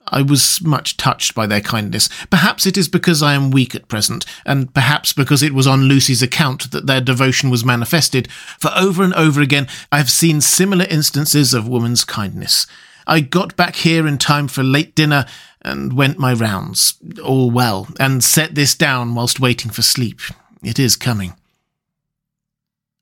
I 0.09 0.21
was 0.21 0.61
much 0.61 0.99
touched 0.99 1.35
by 1.35 1.47
their 1.47 1.61
kindness. 1.63 2.11
Perhaps 2.29 2.67
it 2.67 2.77
is 2.77 2.89
because 2.89 3.23
I 3.23 3.33
am 3.33 3.51
weak 3.51 3.75
at 3.75 3.89
present, 3.89 4.27
and 4.45 4.75
perhaps 4.75 5.15
because 5.15 5.43
it 5.43 5.55
was 5.55 5.67
on 5.67 5.85
Lucy's 5.85 6.23
account 6.23 6.73
that 6.73 6.87
their 6.87 7.01
devotion 7.01 7.49
was 7.49 7.65
manifested, 7.65 8.31
for 8.31 8.71
over 8.77 9.03
and 9.03 9.15
over 9.15 9.41
again 9.41 9.67
I 9.91 9.97
have 9.97 10.11
seen 10.11 10.43
similar 10.43 10.85
instances 10.91 11.55
of 11.55 11.67
woman's 11.67 12.05
kindness. 12.05 12.67
I 13.07 13.21
got 13.21 13.57
back 13.57 13.77
here 13.77 14.07
in 14.07 14.19
time 14.19 14.49
for 14.49 14.63
late 14.63 14.95
dinner 14.95 15.27
and 15.61 15.93
went 15.93 16.19
my 16.19 16.33
rounds, 16.33 16.95
all 17.23 17.51
well, 17.51 17.89
and 17.99 18.23
set 18.23 18.55
this 18.55 18.75
down 18.75 19.15
whilst 19.15 19.41
waiting 19.41 19.71
for 19.71 19.83
sleep. 19.83 20.21
It 20.63 20.79
is 20.79 20.97
coming. 20.97 21.35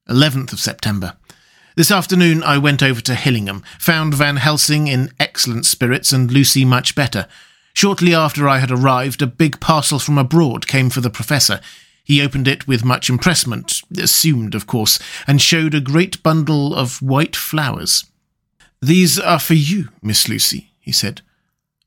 11th 0.08 0.52
of 0.52 0.60
September. 0.60 1.16
This 1.76 1.90
afternoon 1.90 2.42
I 2.42 2.58
went 2.58 2.82
over 2.82 3.00
to 3.02 3.14
Hillingham, 3.14 3.62
found 3.78 4.14
Van 4.14 4.36
Helsing 4.36 4.88
in 4.88 5.12
excellent 5.20 5.66
spirits 5.66 6.12
and 6.12 6.30
Lucy 6.30 6.64
much 6.64 6.94
better. 6.94 7.26
Shortly 7.72 8.14
after 8.14 8.48
I 8.48 8.58
had 8.58 8.70
arrived, 8.70 9.22
a 9.22 9.26
big 9.26 9.60
parcel 9.60 9.98
from 9.98 10.18
abroad 10.18 10.66
came 10.66 10.90
for 10.90 11.00
the 11.00 11.10
Professor. 11.10 11.60
He 12.02 12.20
opened 12.20 12.48
it 12.48 12.66
with 12.66 12.84
much 12.84 13.08
impressment, 13.08 13.82
assumed, 13.96 14.54
of 14.56 14.66
course, 14.66 14.98
and 15.26 15.40
showed 15.40 15.74
a 15.74 15.80
great 15.80 16.22
bundle 16.22 16.74
of 16.74 17.00
white 17.00 17.36
flowers. 17.36 18.04
These 18.82 19.18
are 19.18 19.38
for 19.38 19.54
you, 19.54 19.88
Miss 20.02 20.28
Lucy, 20.28 20.72
he 20.80 20.92
said. 20.92 21.22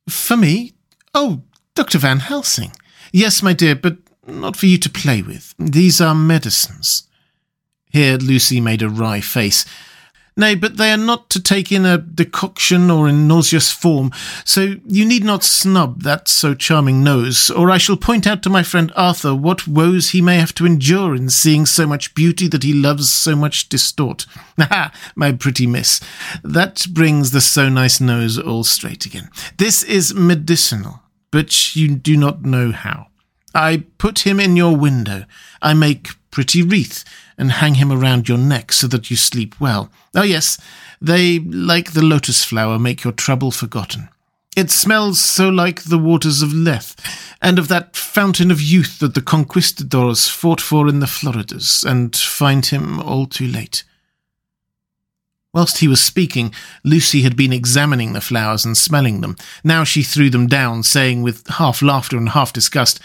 For 0.08 0.38
me? 0.38 0.74
Oh, 1.14 1.42
Dr. 1.76 1.98
Van 1.98 2.20
Helsing. 2.20 2.72
Yes, 3.12 3.42
my 3.42 3.54
dear, 3.54 3.76
but 3.76 3.98
not 4.28 4.56
for 4.56 4.68
you 4.68 4.78
to 4.78 4.90
play 4.90 5.22
with. 5.22 5.54
These 5.58 6.00
are 6.02 6.16
medicines. 6.16 7.08
Here 7.92 8.18
Lucy 8.18 8.60
made 8.62 8.82
a 8.82 8.90
wry 8.90 9.22
face. 9.22 9.66
Nay, 10.36 10.56
but 10.56 10.78
they 10.78 10.92
are 10.92 10.98
not 10.98 11.30
to 11.30 11.42
take 11.42 11.72
in 11.72 11.86
a 11.86 12.00
decoction 12.00 12.90
or 12.90 13.08
in 13.08 13.28
nauseous 13.28 13.72
form, 13.72 14.12
so 14.44 14.76
you 14.86 15.06
need 15.06 15.24
not 15.24 15.44
snub 15.44 16.02
that 16.02 16.28
so 16.28 16.56
charming 16.56 17.04
nose, 17.04 17.52
or 17.52 17.70
I 17.70 17.78
shall 17.78 17.98
point 17.98 18.26
out 18.26 18.42
to 18.44 18.50
my 18.50 18.64
friend 18.64 18.92
Arthur 18.96 19.36
what 19.36 19.68
woes 19.68 20.10
he 20.10 20.22
may 20.22 20.38
have 20.38 20.56
to 20.56 20.66
endure 20.66 21.14
in 21.16 21.30
seeing 21.30 21.68
so 21.68 21.86
much 21.86 22.16
beauty 22.16 22.48
that 22.48 22.64
he 22.64 22.74
loves 22.74 23.12
so 23.12 23.36
much 23.36 23.70
distort. 23.70 24.26
Ha, 24.60 24.94
my 25.16 25.32
pretty 25.32 25.68
miss, 25.68 26.00
that 26.44 26.86
brings 26.92 27.32
the 27.32 27.42
so 27.42 27.70
nice 27.70 28.00
nose 28.00 28.38
all 28.38 28.64
straight 28.64 29.06
again. 29.06 29.30
This 29.58 29.84
is 29.84 30.14
medicinal, 30.14 31.02
but 31.32 31.76
you 31.76 31.96
do 31.96 32.16
not 32.16 32.44
know 32.44 32.72
how. 32.72 33.08
I 33.54 33.84
put 33.98 34.20
him 34.20 34.40
in 34.40 34.56
your 34.56 34.76
window. 34.76 35.26
I 35.62 35.74
make 35.74 36.10
pretty 36.34 36.64
wreath 36.64 37.06
and 37.38 37.52
hang 37.52 37.76
him 37.76 37.92
around 37.92 38.28
your 38.28 38.40
neck 38.40 38.72
so 38.72 38.88
that 38.88 39.12
you 39.12 39.16
sleep 39.16 39.60
well. 39.62 39.92
Oh, 40.16 40.24
yes, 40.24 40.58
they, 41.00 41.38
like 41.40 41.94
the 41.94 42.02
lotus 42.02 42.44
flower, 42.44 42.80
make 42.80 43.04
your 43.04 43.14
trouble 43.14 43.52
forgotten. 43.52 44.10
It 44.58 44.72
smells 44.72 45.20
so 45.20 45.50
like 45.50 45.84
the 45.84 45.98
waters 45.98 46.42
of 46.42 46.52
Lethe, 46.52 47.00
and 47.42 47.60
of 47.60 47.68
that 47.68 47.96
fountain 47.96 48.50
of 48.50 48.62
youth 48.62 49.00
that 49.00 49.14
the 49.14 49.22
conquistadors 49.22 50.28
fought 50.28 50.60
for 50.60 50.88
in 50.88 51.00
the 51.00 51.08
Floridas, 51.08 51.84
and 51.84 52.16
find 52.16 52.66
him 52.66 53.00
all 53.00 53.28
too 53.28 53.48
late. 53.48 53.84
Whilst 55.54 55.80
he 55.80 55.88
was 55.88 56.02
speaking, 56.02 56.52
Lucy 56.84 57.22
had 57.22 57.36
been 57.36 57.54
examining 57.54 58.14
the 58.14 58.22
flowers 58.22 58.66
and 58.66 58.76
smelling 58.76 59.22
them. 59.22 59.36
Now 59.64 59.84
she 59.84 60.02
threw 60.02 60.32
them 60.32 60.48
down, 60.48 60.82
saying 60.82 61.22
with 61.22 61.48
half 61.48 61.84
laughter 61.84 62.18
and 62.18 62.30
half 62.30 62.52
disgust, 62.52 63.00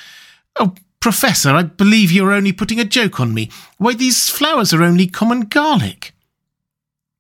Oh, 0.57 0.75
Professor, 1.01 1.51
I 1.51 1.63
believe 1.63 2.11
you're 2.11 2.33
only 2.33 2.53
putting 2.53 2.81
a 2.81 2.85
joke 2.85 3.21
on 3.21 3.33
me. 3.33 3.51
Why, 3.77 3.95
these 3.95 4.29
flowers 4.29 4.75
are 4.75 4.83
only 4.83 5.07
common 5.07 5.43
garlic. 5.43 6.13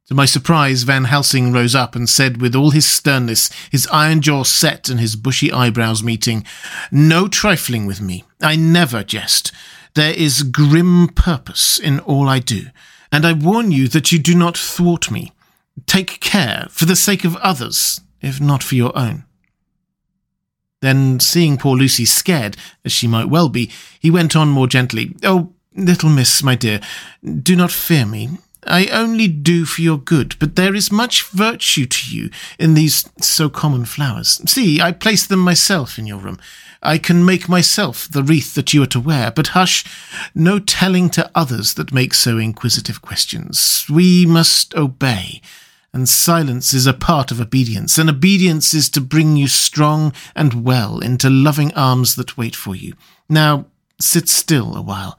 To 0.09 0.14
my 0.14 0.25
surprise, 0.25 0.85
Van 0.85 1.05
Helsing 1.05 1.53
rose 1.53 1.75
up 1.75 1.95
and 1.95 2.09
said 2.09 2.41
with 2.41 2.57
all 2.57 2.71
his 2.71 2.88
sternness, 2.88 3.51
his 3.71 3.87
iron 3.88 4.23
jaw 4.23 4.43
set 4.43 4.88
and 4.88 4.99
his 4.99 5.17
bushy 5.17 5.53
eyebrows 5.53 6.03
meeting, 6.03 6.47
No 6.91 7.29
trifling 7.29 7.85
with 7.87 8.01
me. 8.01 8.25
I 8.41 8.57
never 8.57 9.05
jest. 9.05 9.53
There 9.95 10.14
is 10.14 10.45
grim 10.45 11.09
purpose 11.09 11.79
in 11.79 12.01
all 12.01 12.27
I 12.27 12.38
do, 12.38 12.69
and 13.12 13.27
I 13.27 13.35
warn 13.35 13.71
you 13.71 13.87
that 13.88 14.11
you 14.11 14.19
do 14.19 14.35
not 14.35 14.57
thwart 14.57 15.11
me. 15.11 15.33
Take 15.87 16.21
care, 16.21 16.69
for 16.71 16.87
the 16.87 16.97
sake 16.97 17.25
of 17.25 17.37
others, 17.37 18.01
if 18.23 18.41
not 18.41 18.62
for 18.62 18.77
your 18.77 18.97
own. 18.97 19.25
Then, 20.81 21.19
seeing 21.21 21.59
poor 21.59 21.77
Lucy 21.77 22.05
scared, 22.05 22.57
as 22.85 22.93
she 22.93 23.09
might 23.09 23.29
well 23.29 23.49
be, 23.49 23.71
he 23.99 24.11
went 24.11 24.37
on 24.37 24.49
more 24.49 24.69
gently. 24.69 25.14
Oh, 25.25 25.53
little 25.75 26.11
miss, 26.11 26.43
my 26.43 26.55
dear, 26.55 26.81
do 27.43 27.57
not 27.57 27.73
fear 27.73 28.07
me. 28.07 28.38
I 28.64 28.87
only 28.88 29.29
do 29.29 29.64
for 29.64 29.83
your 29.83 29.99
good, 29.99 30.37
but 30.38 30.57
there 30.57 30.75
is 30.75 30.93
much 30.93 31.29
virtue 31.29 31.87
to 31.87 32.14
you 32.17 32.31
in 32.59 32.75
these 32.75 33.09
so 33.21 33.49
common 33.49 33.85
flowers. 33.85 34.41
See, 34.51 34.81
I 34.81 34.93
place 34.93 35.27
them 35.27 35.41
myself 35.41 35.99
in 35.99 36.07
your 36.07 36.19
room. 36.19 36.38
I 36.83 36.99
can 36.99 37.25
make 37.25 37.49
myself 37.49 38.09
the 38.09 38.23
wreath 38.23 38.55
that 38.55 38.73
you 38.73 38.83
are 38.83 38.87
to 38.87 39.01
wear, 39.01 39.31
but 39.31 39.49
hush, 39.49 39.85
no 40.35 40.59
telling 40.59 41.11
to 41.11 41.31
others 41.35 41.75
that 41.75 41.93
make 41.93 42.14
so 42.14 42.38
inquisitive 42.38 43.03
questions. 43.03 43.85
We 43.91 44.27
must 44.27 44.75
obey 44.77 45.41
and 45.92 46.09
silence 46.09 46.74
is 46.74 46.87
a 46.87 46.92
part 46.92 47.31
of 47.31 47.40
obedience, 47.40 47.98
and 47.98 48.11
obedience 48.11 48.74
is 48.74 48.90
to 48.90 49.01
bring 49.01 49.37
you 49.37 49.48
strong 49.48 50.12
and 50.35 50.64
well 50.64 50.98
into 51.01 51.31
loving 51.31 51.72
arms 51.74 52.14
that 52.16 52.37
wait 52.37 52.55
for 52.55 52.74
you. 52.74 52.94
Now, 53.29 53.66
sit 54.01 54.29
still 54.29 54.77
a 54.77 54.83
while. 54.83 55.18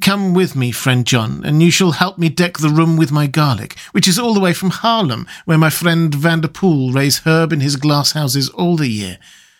Come 0.00 0.34
with 0.34 0.54
me, 0.54 0.70
friend 0.70 1.04
John, 1.04 1.44
and 1.44 1.60
you 1.60 1.70
shall 1.70 1.92
help 1.92 2.16
me 2.16 2.28
deck 2.28 2.58
the 2.58 2.68
room 2.68 2.96
with 2.96 3.10
my 3.10 3.26
garlic, 3.26 3.76
which 3.90 4.06
is 4.06 4.18
all 4.18 4.32
the 4.32 4.40
way 4.40 4.52
from 4.52 4.70
Haarlem, 4.70 5.26
where 5.46 5.58
my 5.58 5.70
friend 5.70 6.14
Vanderpool 6.14 6.92
raise 6.92 7.22
herb 7.26 7.52
in 7.52 7.58
his 7.58 7.74
glass 7.74 8.12
houses 8.12 8.48
all 8.50 8.76
the 8.76 8.86
year. 8.86 9.18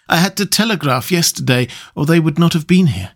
I 0.08 0.18
had 0.18 0.36
to 0.36 0.46
telegraph 0.46 1.10
yesterday, 1.10 1.66
or 1.96 2.06
they 2.06 2.20
would 2.20 2.38
not 2.38 2.52
have 2.52 2.68
been 2.68 2.88
here. 2.88 3.12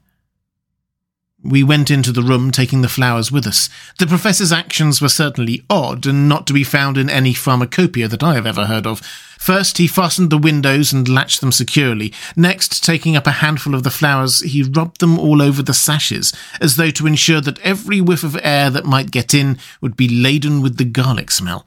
We 1.45 1.63
went 1.63 1.89
into 1.89 2.11
the 2.11 2.23
room, 2.23 2.51
taking 2.51 2.83
the 2.83 2.89
flowers 2.89 3.31
with 3.31 3.47
us. 3.47 3.69
The 4.01 4.09
professor's 4.09 4.51
actions 4.51 5.01
were 5.01 5.09
certainly 5.09 5.65
odd, 5.71 6.05
and 6.05 6.29
not 6.29 6.49
to 6.49 6.53
be 6.53 6.65
found 6.65 6.99
in 6.99 7.09
any 7.09 7.33
pharmacopoeia 7.33 8.09
that 8.09 8.25
I 8.25 8.35
have 8.35 8.47
ever 8.47 8.67
heard 8.67 8.89
of. 8.89 9.01
First, 9.39 9.79
he 9.79 9.87
fastened 9.87 10.31
the 10.31 10.37
windows 10.37 10.93
and 10.93 11.09
latched 11.09 11.41
them 11.41 11.53
securely. 11.53 12.13
Next, 12.35 12.85
taking 12.85 13.17
up 13.17 13.29
a 13.29 13.39
handful 13.39 13.77
of 13.77 13.85
the 13.85 13.91
flowers, 13.91 14.41
he 14.41 14.65
rubbed 14.65 14.99
them 14.99 15.17
all 15.17 15.41
over 15.41 15.63
the 15.63 15.73
sashes, 15.73 16.33
as 16.61 16.75
though 16.75 16.91
to 16.91 17.07
ensure 17.07 17.41
that 17.43 17.61
every 17.61 18.01
whiff 18.01 18.25
of 18.25 18.37
air 18.43 18.69
that 18.71 18.85
might 18.85 19.13
get 19.13 19.33
in 19.33 19.59
would 19.81 19.97
be 19.97 20.09
laden 20.09 20.61
with 20.61 20.77
the 20.77 20.85
garlic 20.85 21.31
smell. 21.31 21.65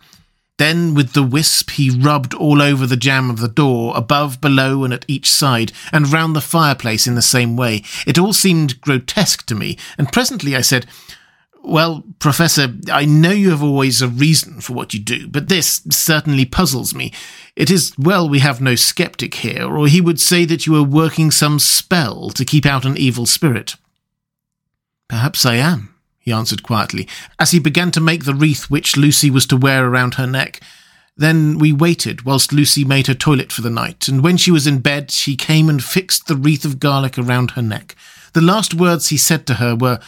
Then, 0.61 0.93
with 0.93 1.13
the 1.13 1.23
wisp, 1.23 1.71
he 1.71 1.89
rubbed 1.89 2.35
all 2.35 2.61
over 2.61 2.85
the 2.85 2.95
jamb 2.95 3.31
of 3.31 3.39
the 3.39 3.47
door, 3.47 3.97
above, 3.97 4.39
below, 4.39 4.83
and 4.83 4.93
at 4.93 5.05
each 5.07 5.27
side, 5.27 5.71
and 5.91 6.13
round 6.13 6.35
the 6.35 6.39
fireplace 6.39 7.07
in 7.07 7.15
the 7.15 7.23
same 7.23 7.57
way. 7.57 7.81
It 8.05 8.19
all 8.19 8.31
seemed 8.31 8.79
grotesque 8.79 9.47
to 9.47 9.55
me, 9.55 9.75
and 9.97 10.13
presently 10.13 10.55
I 10.55 10.61
said, 10.61 10.85
well, 11.63 12.03
Professor, 12.19 12.75
I 12.91 13.05
know 13.05 13.31
you 13.31 13.49
have 13.49 13.63
always 13.63 14.03
a 14.03 14.07
reason 14.07 14.61
for 14.61 14.73
what 14.73 14.93
you 14.93 14.99
do, 14.99 15.27
but 15.27 15.49
this 15.49 15.81
certainly 15.89 16.45
puzzles 16.45 16.93
me. 16.93 17.11
It 17.55 17.71
is 17.71 17.97
well 17.97 18.29
we 18.29 18.37
have 18.37 18.61
no 18.61 18.75
skeptic 18.75 19.33
here, 19.33 19.65
or 19.65 19.87
he 19.87 19.99
would 19.99 20.19
say 20.19 20.45
that 20.45 20.67
you 20.67 20.75
are 20.75 20.83
working 20.83 21.31
some 21.31 21.57
spell 21.57 22.29
to 22.29 22.45
keep 22.45 22.67
out 22.67 22.85
an 22.85 22.97
evil 22.97 23.25
spirit. 23.25 23.77
Perhaps 25.07 25.43
I 25.43 25.55
am, 25.55 25.90
he 26.21 26.31
answered 26.31 26.63
quietly, 26.63 27.07
as 27.39 27.51
he 27.51 27.59
began 27.59 27.91
to 27.91 27.99
make 27.99 28.23
the 28.25 28.33
wreath 28.33 28.69
which 28.69 28.95
Lucy 28.95 29.29
was 29.29 29.45
to 29.47 29.57
wear 29.57 29.87
around 29.87 30.13
her 30.13 30.27
neck. 30.27 30.61
Then 31.17 31.57
we 31.57 31.73
waited 31.73 32.23
whilst 32.23 32.53
Lucy 32.53 32.85
made 32.85 33.07
her 33.07 33.13
toilet 33.13 33.51
for 33.51 33.61
the 33.61 33.69
night, 33.69 34.07
and 34.07 34.23
when 34.23 34.37
she 34.37 34.51
was 34.51 34.65
in 34.65 34.79
bed, 34.79 35.11
she 35.11 35.35
came 35.35 35.67
and 35.67 35.83
fixed 35.83 36.27
the 36.27 36.35
wreath 36.35 36.63
of 36.63 36.79
garlic 36.79 37.17
around 37.17 37.51
her 37.51 37.61
neck. 37.61 37.95
The 38.33 38.41
last 38.41 38.73
words 38.73 39.09
he 39.09 39.17
said 39.17 39.45
to 39.47 39.55
her 39.55 39.75
were, 39.75 39.99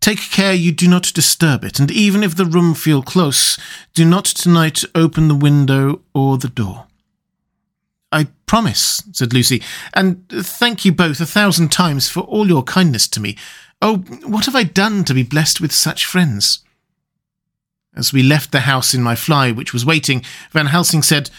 Take 0.00 0.18
care 0.30 0.54
you 0.54 0.72
do 0.72 0.88
not 0.88 1.12
disturb 1.14 1.62
it, 1.62 1.78
and 1.78 1.90
even 1.90 2.22
if 2.22 2.34
the 2.34 2.46
room 2.46 2.74
feel 2.74 3.02
close, 3.02 3.58
do 3.94 4.04
not 4.04 4.24
tonight 4.24 4.82
open 4.94 5.28
the 5.28 5.34
window 5.34 6.00
or 6.14 6.38
the 6.38 6.48
door. 6.48 6.86
I 8.12 8.28
promise, 8.46 9.02
said 9.12 9.32
Lucy, 9.32 9.62
and 9.94 10.28
thank 10.28 10.84
you 10.84 10.92
both 10.92 11.20
a 11.20 11.26
thousand 11.26 11.70
times 11.70 12.08
for 12.08 12.20
all 12.20 12.48
your 12.48 12.62
kindness 12.62 13.06
to 13.08 13.20
me. 13.20 13.36
Oh, 13.80 13.98
what 14.24 14.46
have 14.46 14.56
I 14.56 14.64
done 14.64 15.04
to 15.04 15.14
be 15.14 15.22
blessed 15.22 15.60
with 15.60 15.72
such 15.72 16.04
friends? 16.04 16.64
As 17.96 18.12
we 18.12 18.22
left 18.22 18.52
the 18.52 18.60
house 18.60 18.94
in 18.94 19.02
my 19.02 19.14
fly, 19.14 19.52
which 19.52 19.72
was 19.72 19.86
waiting, 19.86 20.22
Van 20.52 20.66
Helsing 20.66 21.02
said, 21.02 21.30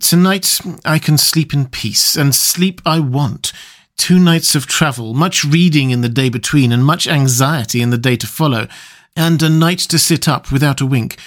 Tonight 0.00 0.60
I 0.84 0.98
can 0.98 1.18
sleep 1.18 1.52
in 1.52 1.66
peace, 1.66 2.16
and 2.16 2.34
sleep 2.34 2.80
I 2.86 3.00
want. 3.00 3.52
Two 3.96 4.18
nights 4.18 4.54
of 4.54 4.66
travel, 4.66 5.12
much 5.12 5.44
reading 5.44 5.90
in 5.90 6.00
the 6.00 6.08
day 6.08 6.28
between, 6.28 6.72
and 6.72 6.84
much 6.84 7.06
anxiety 7.06 7.82
in 7.82 7.90
the 7.90 7.98
day 7.98 8.16
to 8.16 8.26
follow, 8.26 8.68
and 9.16 9.42
a 9.42 9.50
night 9.50 9.80
to 9.80 9.98
sit 9.98 10.28
up 10.28 10.50
without 10.50 10.80
a 10.80 10.86
wink. 10.86 11.18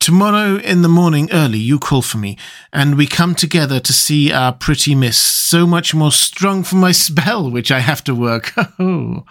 Tomorrow 0.00 0.56
in 0.56 0.80
the 0.80 0.88
morning 0.88 1.28
early 1.30 1.58
you 1.58 1.78
call 1.78 2.00
for 2.00 2.16
me, 2.16 2.38
and 2.72 2.96
we 2.96 3.06
come 3.06 3.34
together 3.34 3.78
to 3.80 3.92
see 3.92 4.32
our 4.32 4.50
pretty 4.50 4.94
miss, 4.94 5.18
so 5.18 5.66
much 5.66 5.94
more 5.94 6.10
strong 6.10 6.62
for 6.62 6.76
my 6.76 6.90
spell 6.90 7.50
which 7.50 7.70
I 7.70 7.80
have 7.80 8.02
to 8.04 8.14
work. 8.14 8.52
Oh. 8.78 9.26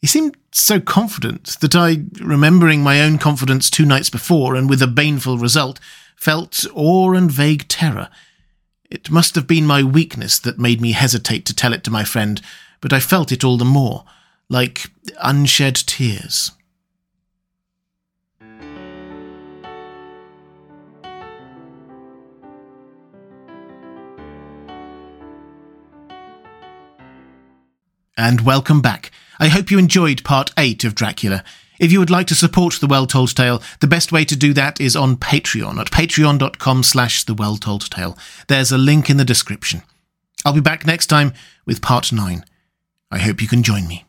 He 0.00 0.06
seemed 0.06 0.36
so 0.52 0.80
confident 0.80 1.58
that 1.60 1.74
I, 1.74 2.04
remembering 2.20 2.82
my 2.82 3.02
own 3.02 3.18
confidence 3.18 3.68
two 3.68 3.84
nights 3.84 4.08
before 4.08 4.54
and 4.54 4.70
with 4.70 4.80
a 4.80 4.86
baneful 4.86 5.36
result, 5.36 5.78
felt 6.16 6.64
awe 6.72 7.12
and 7.12 7.30
vague 7.30 7.66
terror. 7.68 8.08
It 8.90 9.10
must 9.10 9.34
have 9.34 9.46
been 9.46 9.66
my 9.66 9.82
weakness 9.82 10.38
that 10.38 10.58
made 10.58 10.80
me 10.80 10.92
hesitate 10.92 11.44
to 11.46 11.54
tell 11.54 11.72
it 11.74 11.84
to 11.84 11.90
my 11.90 12.04
friend, 12.04 12.40
but 12.80 12.92
I 12.92 13.00
felt 13.00 13.32
it 13.32 13.44
all 13.44 13.58
the 13.58 13.64
more, 13.64 14.04
like 14.48 14.86
unshed 15.20 15.86
tears. 15.86 16.52
And 28.20 28.42
welcome 28.42 28.82
back. 28.82 29.12
I 29.38 29.48
hope 29.48 29.70
you 29.70 29.78
enjoyed 29.78 30.24
part 30.24 30.50
8 30.58 30.84
of 30.84 30.94
Dracula. 30.94 31.42
If 31.78 31.90
you 31.90 31.98
would 32.00 32.10
like 32.10 32.26
to 32.26 32.34
support 32.34 32.74
The 32.74 32.86
Well 32.86 33.06
Told 33.06 33.34
Tale, 33.34 33.62
the 33.80 33.86
best 33.86 34.12
way 34.12 34.26
to 34.26 34.36
do 34.36 34.52
that 34.52 34.78
is 34.78 34.94
on 34.94 35.16
Patreon 35.16 35.80
at 35.80 35.90
patreon.com 35.90 36.82
slash 36.82 37.24
The 37.24 37.32
Well 37.32 37.56
Told 37.56 37.90
Tale. 37.90 38.18
There's 38.46 38.72
a 38.72 38.76
link 38.76 39.08
in 39.08 39.16
the 39.16 39.24
description. 39.24 39.80
I'll 40.44 40.52
be 40.52 40.60
back 40.60 40.84
next 40.84 41.06
time 41.06 41.32
with 41.64 41.80
part 41.80 42.12
9. 42.12 42.44
I 43.10 43.18
hope 43.18 43.40
you 43.40 43.48
can 43.48 43.62
join 43.62 43.88
me. 43.88 44.04